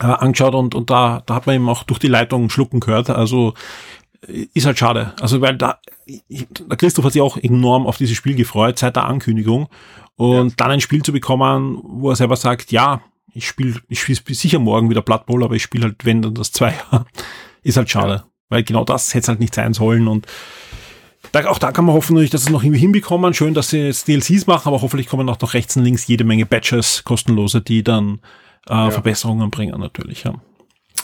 [0.00, 3.08] äh, angeschaut und, und da, da hat man eben auch durch die Leitung schlucken gehört.
[3.10, 3.54] Also
[4.26, 5.14] äh, ist halt schade.
[5.20, 8.96] Also weil da, ich, der Christoph hat sich auch enorm auf dieses Spiel gefreut seit
[8.96, 9.68] der Ankündigung
[10.16, 13.00] und dann ein Spiel zu bekommen, wo er selber sagt, ja,
[13.32, 16.34] ich spiele ich spiel sicher morgen wieder Blood Bowl, aber ich spiele halt, wenn dann
[16.34, 17.06] das Zweier,
[17.62, 18.24] ist halt schade.
[18.48, 20.26] Weil genau das hätte es halt nicht sein sollen und
[21.32, 23.34] da, auch da kann man hoffen, dass es noch irgendwie hinbekommen.
[23.34, 26.24] Schön, dass sie jetzt DLCs machen, aber hoffentlich kommen auch noch rechts und links jede
[26.24, 28.20] Menge Batches, kostenlose, die dann
[28.68, 30.24] äh, Verbesserungen bringen natürlich.
[30.24, 30.34] Ja.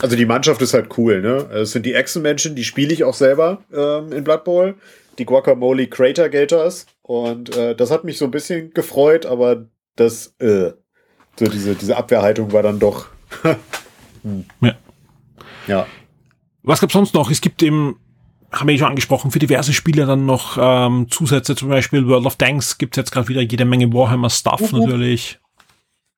[0.00, 1.48] Also die Mannschaft ist halt cool, ne?
[1.52, 4.74] Es sind die Echsenmenschen, die spiele ich auch selber ähm, in Blood Bowl.
[5.18, 6.86] Die Guacamole Crater Gators.
[7.02, 10.72] Und äh, das hat mich so ein bisschen gefreut, aber das, äh,
[11.38, 13.06] so diese, diese Abwehrhaltung war dann doch.
[14.62, 14.74] Ja.
[15.66, 15.86] Ja.
[16.64, 17.30] Was gab's sonst noch?
[17.30, 17.96] Es gibt eben,
[18.50, 22.26] haben wir eh schon angesprochen, für diverse Spiele dann noch ähm, Zusätze, zum Beispiel World
[22.26, 25.38] of Tanks gibt's jetzt gerade wieder jede Menge Warhammer-Stuff natürlich.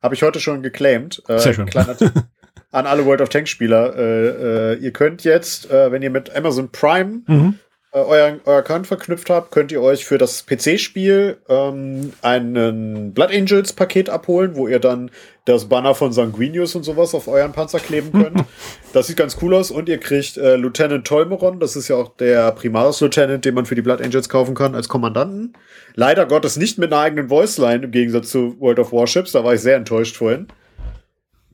[0.02, 1.22] Habe ich heute schon geclaimed.
[1.28, 1.66] Äh, Sehr schön.
[1.66, 2.12] Kleiner Tipp
[2.70, 3.96] an alle World of Tanks Spieler.
[3.96, 7.58] Äh, äh, ihr könnt jetzt, äh, wenn ihr mit Amazon Prime Mhm.
[7.96, 13.30] Äh, euer, euer Account verknüpft habt, könnt ihr euch für das PC-Spiel ähm, einen Blood
[13.30, 15.10] Angels Paket abholen, wo ihr dann
[15.46, 18.44] das Banner von Sanguinius und sowas auf euren Panzer kleben könnt.
[18.92, 22.14] das sieht ganz cool aus und ihr kriegt äh, Lieutenant Tolmeron, das ist ja auch
[22.16, 25.54] der Primaris Lieutenant, den man für die Blood Angels kaufen kann als Kommandanten.
[25.94, 29.54] Leider Gottes nicht mit einer eigenen Voice-Line im Gegensatz zu World of Warships, da war
[29.54, 30.48] ich sehr enttäuscht vorhin.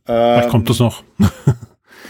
[0.05, 1.05] Vielleicht Ähm, kommt das noch.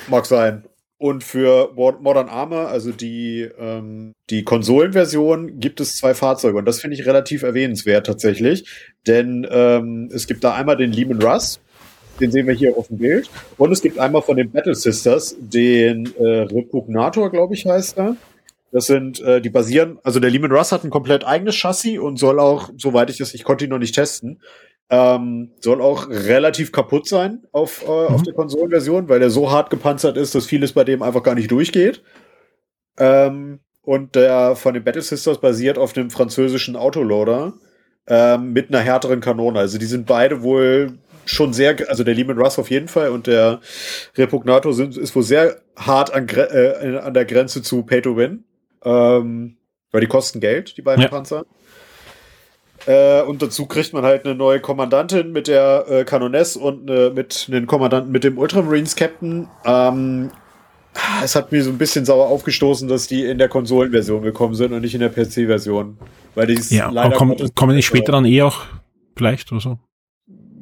[0.09, 0.65] Mag sein.
[1.03, 6.57] Und für Modern Armor, also die, ähm, die Konsolenversion, gibt es zwei Fahrzeuge.
[6.57, 8.69] Und das finde ich relativ erwähnenswert tatsächlich.
[9.05, 11.59] Denn ähm, es gibt da einmal den Lehman Russ,
[12.21, 13.29] den sehen wir hier auf dem Bild.
[13.59, 18.15] Und es gibt einmal von den Battle Sisters den äh, Repugnator, glaube ich, heißt er.
[18.71, 22.17] Das sind, äh, die basieren, also der Lehman Russ hat ein komplett eigenes Chassis und
[22.17, 24.41] soll auch, soweit ich das, ich konnte ihn noch nicht testen,
[24.91, 29.71] ähm, soll auch relativ kaputt sein auf, äh, auf der Konsolenversion, weil er so hart
[29.71, 32.03] gepanzert ist, dass vieles bei dem einfach gar nicht durchgeht.
[32.99, 37.55] Ähm, und der von den Battle Sisters basiert auf dem französischen Autoloader
[38.07, 39.59] ähm, mit einer härteren Kanone.
[39.59, 43.27] Also die sind beide wohl schon sehr, also der Lehman Russ auf jeden Fall und
[43.27, 43.61] der
[44.17, 48.45] Repugnator sind, ist wohl sehr hart an, äh, an der Grenze zu Pay to Win.
[48.85, 49.57] Ähm,
[49.93, 51.09] weil die kosten Geld, die beiden Ja.
[51.09, 51.45] Panzer.
[52.87, 57.11] Äh, und dazu kriegt man halt eine neue Kommandantin mit der äh, Kanoness und eine,
[57.11, 59.49] mit einem Kommandanten mit dem Ultramarines Captain.
[59.65, 60.31] Ähm,
[61.23, 64.73] es hat mir so ein bisschen sauer aufgestoßen, dass die in der Konsolenversion gekommen sind
[64.73, 65.97] und nicht in der PC-Version.
[66.35, 68.63] Weil die Ja, leider kommen die später dann eh auch
[69.17, 69.79] vielleicht oder so?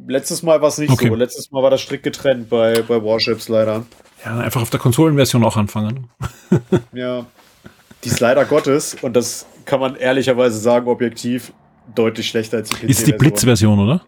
[0.07, 1.09] Letztes Mal war es nicht Okay.
[1.09, 1.15] so.
[1.15, 3.87] Letztes Mal war das strikt getrennt bei, bei Warships leider.
[4.25, 6.11] Ja, einfach auf der Konsolenversion auch anfangen.
[6.93, 7.27] Ja.
[8.05, 11.53] Die ist leider Gottes, und das kann man ehrlicherweise sagen, objektiv,
[11.95, 12.91] deutlich schlechter als die PC.
[12.91, 14.07] Ist die Blitzversion, oder?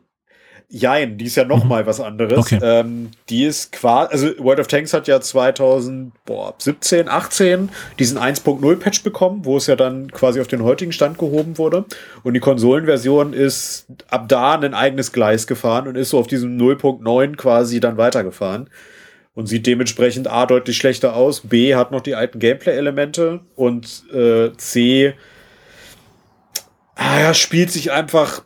[0.75, 2.39] Jein, die ist ja noch mal was anderes.
[2.39, 2.59] Okay.
[2.63, 7.69] Ähm, die ist quasi, also World of Tanks hat ja 2017, 18
[7.99, 11.85] diesen 1.0 Patch bekommen, wo es ja dann quasi auf den heutigen Stand gehoben wurde.
[12.23, 16.57] Und die Konsolenversion ist ab da ein eigenes Gleis gefahren und ist so auf diesem
[16.57, 18.71] 0.9 quasi dann weitergefahren.
[19.35, 24.53] Und sieht dementsprechend A deutlich schlechter aus, B hat noch die alten Gameplay-Elemente und äh,
[24.57, 25.13] C
[27.03, 28.43] ah, ja, spielt sich einfach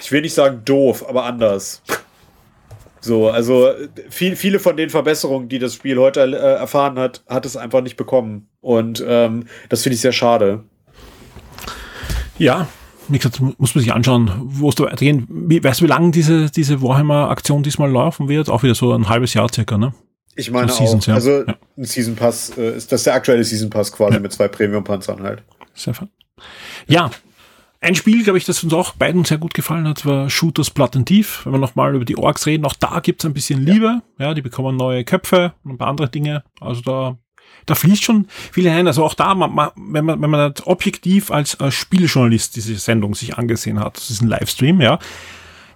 [0.00, 1.80] ich will nicht sagen doof, aber anders.
[3.00, 3.70] So, also
[4.10, 7.80] viel, viele von den Verbesserungen, die das Spiel heute äh, erfahren hat, hat es einfach
[7.80, 8.48] nicht bekommen.
[8.60, 10.64] Und ähm, das finde ich sehr schade.
[12.36, 12.66] Ja,
[13.08, 15.26] wie gesagt, mu- muss man sich anschauen, wo es da weitergehen.
[15.30, 18.48] Wie, weißt du, wie lange diese, diese Warhammer-Aktion diesmal laufen wird?
[18.50, 19.94] Auch wieder so ein halbes Jahr circa, ne?
[20.34, 21.14] Ich meine So Seasons, auch, ja.
[21.14, 21.54] also Ja.
[21.78, 24.20] ein Season Pass äh, ist das ist der aktuelle Season Pass quasi Ja.
[24.20, 25.42] mit zwei Premium-Panzern halt.
[25.74, 26.08] Sehr fein.
[26.86, 27.10] Ja,
[27.80, 30.96] ein Spiel, glaube ich, das uns auch beiden sehr gut gefallen hat, war Shooters Blood
[30.96, 31.42] and Thief.
[31.44, 34.02] Wenn wir nochmal über die Orks reden, auch da gibt's ein bisschen Liebe.
[34.18, 36.44] Ja, die bekommen neue Köpfe und ein paar andere Dinge.
[36.60, 37.18] Also da,
[37.64, 38.86] da fließt schon viel hinein.
[38.86, 42.74] Also auch da, man, man, wenn man, wenn man das objektiv als, als Spieljournalist diese
[42.76, 44.98] Sendung sich angesehen hat, das ist ein Livestream, ja.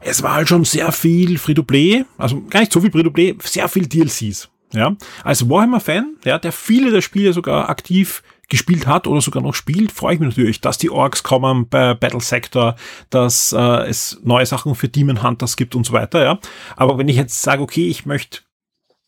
[0.01, 3.87] es war halt schon sehr viel Free-to-Play, also gar nicht so viel Free-to-Play, sehr viel
[3.87, 4.51] DLCs.
[4.73, 9.55] Ja, als Warhammer-Fan, ja, der viele der Spiele sogar aktiv gespielt hat oder sogar noch
[9.55, 12.77] spielt, freue ich mich natürlich, dass die Orks kommen bei Battle Sector,
[13.11, 16.39] dass äh, es neue Sachen für Demon Hunters gibt und so weiter, ja.
[16.77, 18.41] Aber wenn ich jetzt sage, okay, ich möchte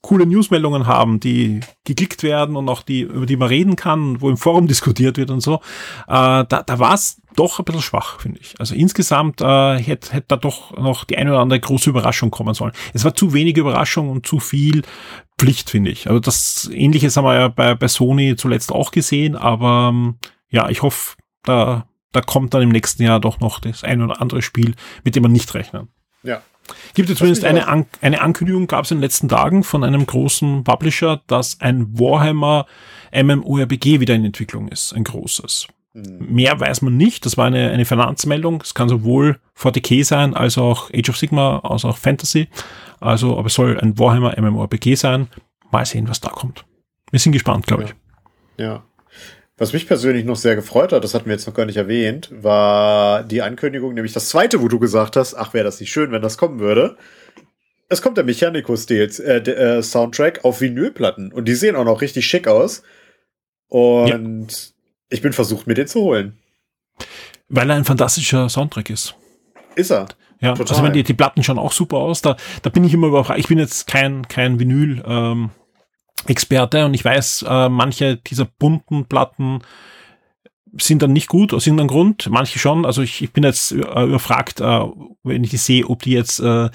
[0.01, 4.31] coole Newsmeldungen haben, die geklickt werden und auch die, über die man reden kann, wo
[4.31, 5.57] im Forum diskutiert wird und so,
[6.07, 8.55] äh, da, da war es doch ein bisschen schwach, finde ich.
[8.59, 12.55] Also insgesamt äh, hätte hätte da doch noch die eine oder andere große Überraschung kommen
[12.55, 12.73] sollen.
[12.95, 14.83] Es war zu wenig Überraschung und zu viel
[15.39, 16.09] Pflicht, finde ich.
[16.09, 20.17] Also das Ähnliches haben wir ja bei, bei Sony zuletzt auch gesehen, aber ähm,
[20.49, 24.21] ja, ich hoffe, da, da kommt dann im nächsten Jahr doch noch das ein oder
[24.21, 24.75] andere Spiel,
[25.05, 25.89] mit dem man nicht rechnen.
[26.23, 26.43] Ja.
[26.95, 30.07] Gibt es zumindest eine, An eine Ankündigung, gab es in den letzten Tagen von einem
[30.07, 32.67] großen Publisher, dass ein Warhammer
[33.13, 35.69] MMORPG wieder in Entwicklung ist, ein großes.
[35.95, 36.27] Mhm.
[36.29, 40.59] Mehr weiß man nicht, das war eine, eine Finanzmeldung, es kann sowohl 40k sein, als
[40.59, 42.49] auch Age of Sigma, als auch Fantasy,
[43.01, 45.29] also, aber es soll ein Warhammer MMORPG sein,
[45.71, 46.65] mal sehen, was da kommt.
[47.11, 47.95] Wir sind gespannt, glaube ich.
[48.59, 48.83] Ja.
[49.59, 52.29] Was mich persönlich noch sehr gefreut hat, das hatten wir jetzt noch gar nicht erwähnt,
[52.31, 56.13] war die Ankündigung, nämlich das zweite, wo du gesagt hast, ach, wäre das nicht schön,
[56.13, 56.97] wenn das kommen würde.
[57.89, 62.27] Es kommt der Mechanicus äh, äh, Soundtrack auf Vinylplatten und die sehen auch noch richtig
[62.27, 62.83] schick aus.
[63.69, 64.19] Und ja.
[65.09, 66.37] ich bin versucht, mir den zu holen.
[67.49, 69.15] Weil er ein fantastischer Soundtrack ist.
[69.75, 70.09] Ist er?
[70.41, 70.77] Ja, Total.
[70.77, 72.21] also wenn die, die Platten schauen auch super aus.
[72.21, 73.39] Da, da bin ich immer überrascht.
[73.39, 75.51] Ich bin jetzt kein, kein Vinyl, ähm,
[76.27, 79.61] Experte und ich weiß, äh, manche dieser bunten Platten
[80.79, 82.85] sind dann nicht gut aus irgendeinem Grund, manche schon.
[82.85, 84.81] Also ich, ich bin jetzt äh, überfragt, äh,
[85.23, 86.69] wenn ich die sehe, ob die jetzt äh,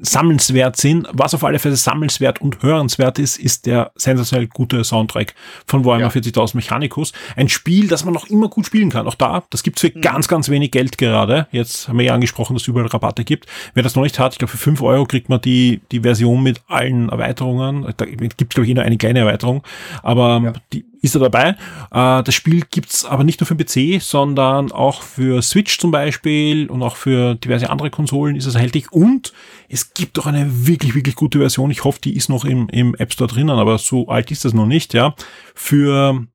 [0.00, 1.08] sammelnswert sind.
[1.12, 5.34] Was auf alle Fälle sammelnswert und hörenswert ist, ist der sensationell gute Soundtrack
[5.66, 6.20] von Warhammer ja.
[6.20, 7.12] 40.000 Mechanicus.
[7.36, 9.06] Ein Spiel, das man noch immer gut spielen kann.
[9.06, 10.00] Auch da, das gibt's für mhm.
[10.00, 11.46] ganz, ganz wenig Geld gerade.
[11.52, 13.46] Jetzt haben wir ja angesprochen, dass es überall Rabatte gibt.
[13.74, 16.42] Wer das noch nicht hat, ich glaube für 5 Euro kriegt man die, die Version
[16.42, 17.92] mit allen Erweiterungen.
[17.96, 19.62] Da gibt glaube ich, nur eine kleine Erweiterung.
[20.02, 20.52] Aber ja.
[20.72, 21.56] die ist er dabei.
[21.90, 26.68] Äh, das Spiel gibt's aber nicht nur für PC, sondern auch für Switch zum Beispiel
[26.68, 28.92] und auch für diverse andere Konsolen ist es erhältlich.
[28.92, 29.32] Und
[29.68, 31.70] es gibt auch eine wirklich, wirklich gute Version.
[31.70, 34.52] Ich hoffe, die ist noch im, im App Store drinnen, aber so alt ist das
[34.52, 35.14] noch nicht, ja.
[35.54, 36.26] Für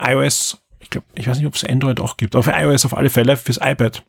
[0.00, 2.96] iOS, ich glaube, ich weiß nicht, ob es Android auch gibt, aber für iOS auf
[2.96, 4.02] alle Fälle, fürs iPad.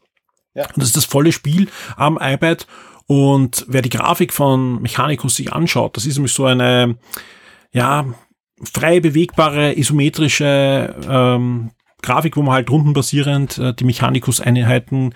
[0.55, 0.65] Ja.
[0.67, 2.67] Und das ist das volle Spiel am iPad.
[3.05, 6.97] Und wer die Grafik von Mechanicus sich anschaut, das ist nämlich so eine,
[7.71, 8.05] ja,
[8.65, 15.13] frei bewegbare, isometrische ähm, Grafik, wo man halt rundenbasierend äh, die Mechanicus-Einheiten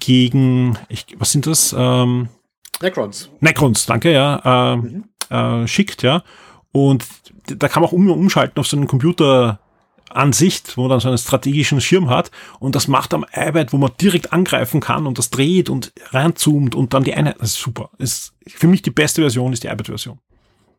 [0.00, 1.74] gegen, ich, was sind das?
[1.76, 2.28] Ähm,
[2.82, 3.30] Necrons.
[3.40, 5.04] Necrons, danke, ja, äh, mhm.
[5.30, 6.22] äh, schickt, ja.
[6.72, 7.06] Und
[7.46, 9.60] da kann man auch um, umschalten auf so einen Computer
[10.10, 12.30] Ansicht, wo man dann so einen strategischen Schirm hat
[12.60, 16.74] und das macht am iPad, wo man direkt angreifen kann und das dreht und reinzoomt
[16.74, 17.90] und dann die Einheit, das ist super.
[17.98, 20.18] ist, für mich die beste Version ist die iPad-Version.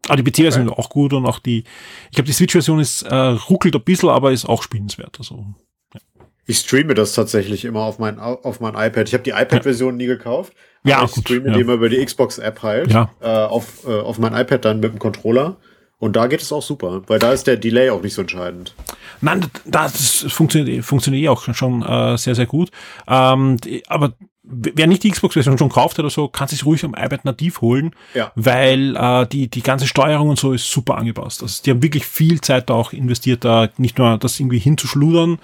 [0.08, 1.64] Aber die PC-Version ist auch gut und auch die,
[2.10, 5.16] ich glaube, die Switch-Version ist, äh, ruckelt ein bisschen, aber ist auch spielenswert.
[5.20, 5.46] Also,
[5.94, 6.00] ja.
[6.46, 9.08] Ich streame das tatsächlich immer auf mein, auf mein iPad.
[9.08, 9.98] Ich habe die iPad-Version ja.
[9.98, 10.54] nie gekauft.
[10.84, 11.54] Ja, ich gut, streame ja.
[11.56, 12.92] die immer über die Xbox-App halt.
[12.92, 13.10] Ja.
[13.20, 15.58] Äh, auf, äh, auf mein iPad dann mit dem Controller.
[15.98, 18.76] Und da geht es auch super, weil da ist der Delay auch nicht so entscheidend.
[19.22, 22.70] Nein, das funktioniert, funktioniert eh auch schon äh, sehr, sehr gut.
[23.08, 24.14] Ähm, aber
[24.48, 27.92] wer nicht die Xbox-Version schon kauft oder so, kann sich ruhig am iPad nativ holen,
[28.14, 28.32] ja.
[28.36, 31.42] weil äh, die, die ganze Steuerung und so ist super angepasst.
[31.42, 35.40] Also die haben wirklich viel Zeit auch investiert, da nicht nur das irgendwie hinzuschludern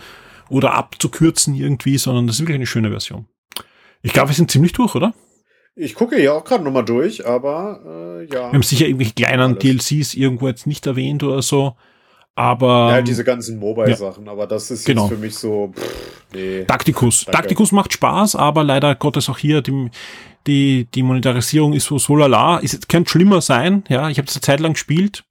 [0.49, 3.25] oder abzukürzen irgendwie, sondern das ist wirklich eine schöne Version.
[4.01, 5.13] Ich glaube, wir sind ziemlich durch, oder?
[5.75, 8.49] Ich gucke ja auch gerade nochmal durch, aber äh, ja.
[8.49, 9.59] Wir haben sicher irgendwelche kleinen alles.
[9.59, 11.75] DLCs irgendwo jetzt nicht erwähnt oder so.
[12.35, 12.91] Aber.
[12.91, 14.31] Ja, diese ganzen Mobile-Sachen, ja.
[14.31, 15.07] aber das ist genau.
[15.07, 15.73] für mich so.
[15.75, 16.63] Pff, nee.
[16.65, 17.25] Taktikus.
[17.25, 17.37] Danke.
[17.37, 19.89] Taktikus macht Spaß, aber leider Gottes auch hier die,
[20.47, 22.57] die, die Monetarisierung ist so so lala.
[22.59, 24.09] Ist, könnte schlimmer sein, ja.
[24.09, 25.25] Ich habe das eine Zeit lang gespielt.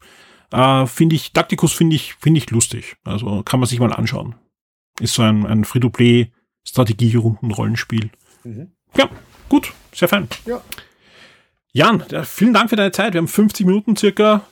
[0.53, 2.97] Äh, finde ich, Taktikus finde ich, finde ich lustig.
[3.05, 4.35] Also kann man sich mal anschauen.
[5.01, 6.31] Ist so ein, ein Free-to-Play
[6.67, 8.11] Strategie-Runden-Rollenspiel.
[8.45, 8.73] Mhm.
[8.97, 9.09] Ja,
[9.49, 10.29] gut, sehr fein.
[10.45, 10.61] Ja.
[11.73, 13.15] Jan, vielen Dank für deine Zeit.
[13.15, 14.43] Wir haben 50 Minuten circa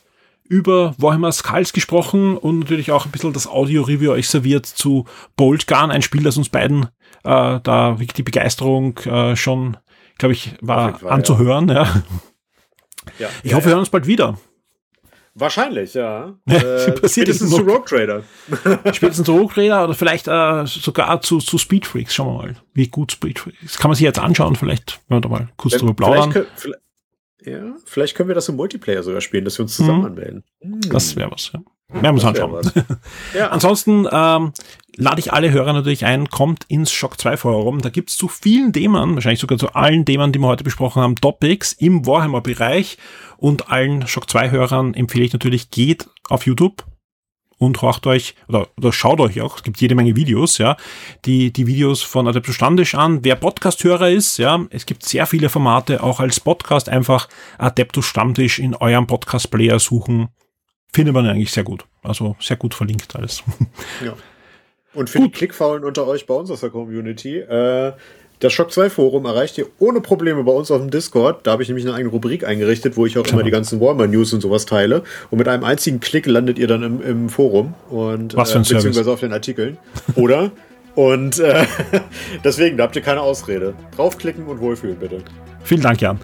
[0.48, 5.04] über Warhammer Skulls gesprochen und natürlich auch ein bisschen das Audio-Review euch serviert zu
[5.36, 6.84] Bolt Gun, ein Spiel, das uns beiden
[7.24, 9.76] äh, da wirklich die Begeisterung äh, schon,
[10.16, 11.68] glaube ich, war Fall, anzuhören.
[11.68, 11.74] Ja.
[11.74, 12.02] ja.
[13.18, 14.38] ja ich ja, hoffe, wir hören uns bald wieder.
[15.34, 16.34] Wahrscheinlich, ja.
[16.46, 18.24] äh, spätestens zu Rogue Trader.
[18.92, 22.14] spätestens zu Rogue Trader oder vielleicht äh, sogar zu, zu Speed Freaks.
[22.14, 23.78] Schauen wir mal, wie gut Speed Freaks.
[23.78, 26.32] Kann man sich jetzt anschauen, vielleicht, wenn wir da mal kurz drüber plaudern.
[26.56, 26.80] Vielleicht,
[27.44, 30.06] ja, vielleicht können wir das im Multiplayer sogar spielen, dass wir uns zusammen mhm.
[30.06, 30.44] anmelden.
[30.88, 31.60] Das wäre was, ja.
[31.90, 32.70] Werden wir uns anschauen.
[33.34, 33.48] Ja.
[33.50, 34.52] Ansonsten ähm,
[34.96, 37.80] lade ich alle Hörer natürlich ein, kommt ins Shock 2 Forum.
[37.80, 41.16] Da gibt's zu vielen Themen, wahrscheinlich sogar zu allen Themen, die wir heute besprochen haben,
[41.16, 42.98] Topics im Warhammer-Bereich.
[43.38, 46.84] Und allen Shock 2 Hörern empfehle ich natürlich, geht auf YouTube
[47.58, 50.76] und horcht euch oder, oder schaut euch auch, es gibt jede Menge Videos, ja,
[51.24, 53.24] die, die Videos von Adeptus Standisch an.
[53.24, 57.28] Wer Podcast-Hörer ist, ja, es gibt sehr viele Formate, auch als Podcast einfach
[57.58, 60.28] Adeptus Stammtisch in eurem Podcast-Player suchen
[60.92, 61.84] findet man eigentlich sehr gut.
[62.02, 63.42] Also sehr gut verlinkt alles.
[64.04, 64.14] Ja.
[64.94, 65.28] Und für gut.
[65.28, 67.92] die Klickfaulen unter euch bei uns aus der Community, äh,
[68.40, 71.46] das Shock 2 Forum erreicht ihr ohne Probleme bei uns auf dem Discord.
[71.46, 74.06] Da habe ich nämlich eine eigene Rubrik eingerichtet, wo ich auch immer die ganzen Warhammer
[74.06, 75.02] News und sowas teile.
[75.30, 78.60] Und mit einem einzigen Klick landet ihr dann im, im Forum und Was für ein
[78.60, 79.12] äh, beziehungsweise Service.
[79.12, 79.78] auf den Artikeln.
[80.14, 80.52] Oder?
[80.98, 81.64] und äh,
[82.44, 83.74] deswegen, da habt ihr keine Ausrede.
[83.94, 85.22] Draufklicken und wohlfühlen, bitte.
[85.62, 86.18] Vielen Dank, Jan.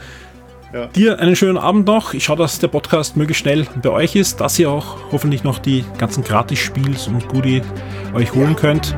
[0.73, 0.87] Ja.
[0.87, 2.13] Dir einen schönen Abend noch.
[2.15, 5.61] Ich schaue, dass der Podcast möglichst schnell bei euch ist, dass ihr auch hoffentlich noch
[5.61, 7.63] die ganzen Gratis-Spiels und Goodie
[8.15, 8.59] euch holen ja.
[8.59, 8.97] könnt.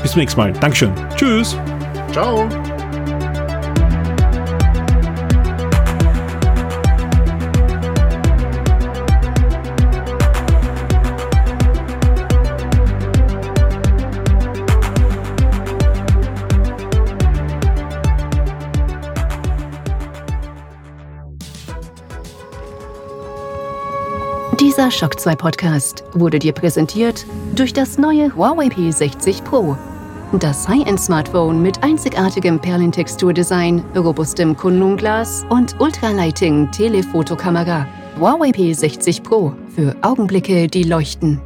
[0.00, 0.52] Bis zum nächsten Mal.
[0.54, 0.92] Dankeschön.
[1.14, 1.58] Tschüss.
[2.12, 2.48] Ciao.
[24.60, 29.76] Dieser Shock 2 Podcast wurde dir präsentiert durch das neue Huawei P60 Pro.
[30.32, 37.86] Das High-End-Smartphone mit einzigartigem Perlentexturdesign, robustem Kunlunglas und Ultralighting Telefotokamera.
[38.20, 41.40] Huawei P60 Pro für Augenblicke, die leuchten.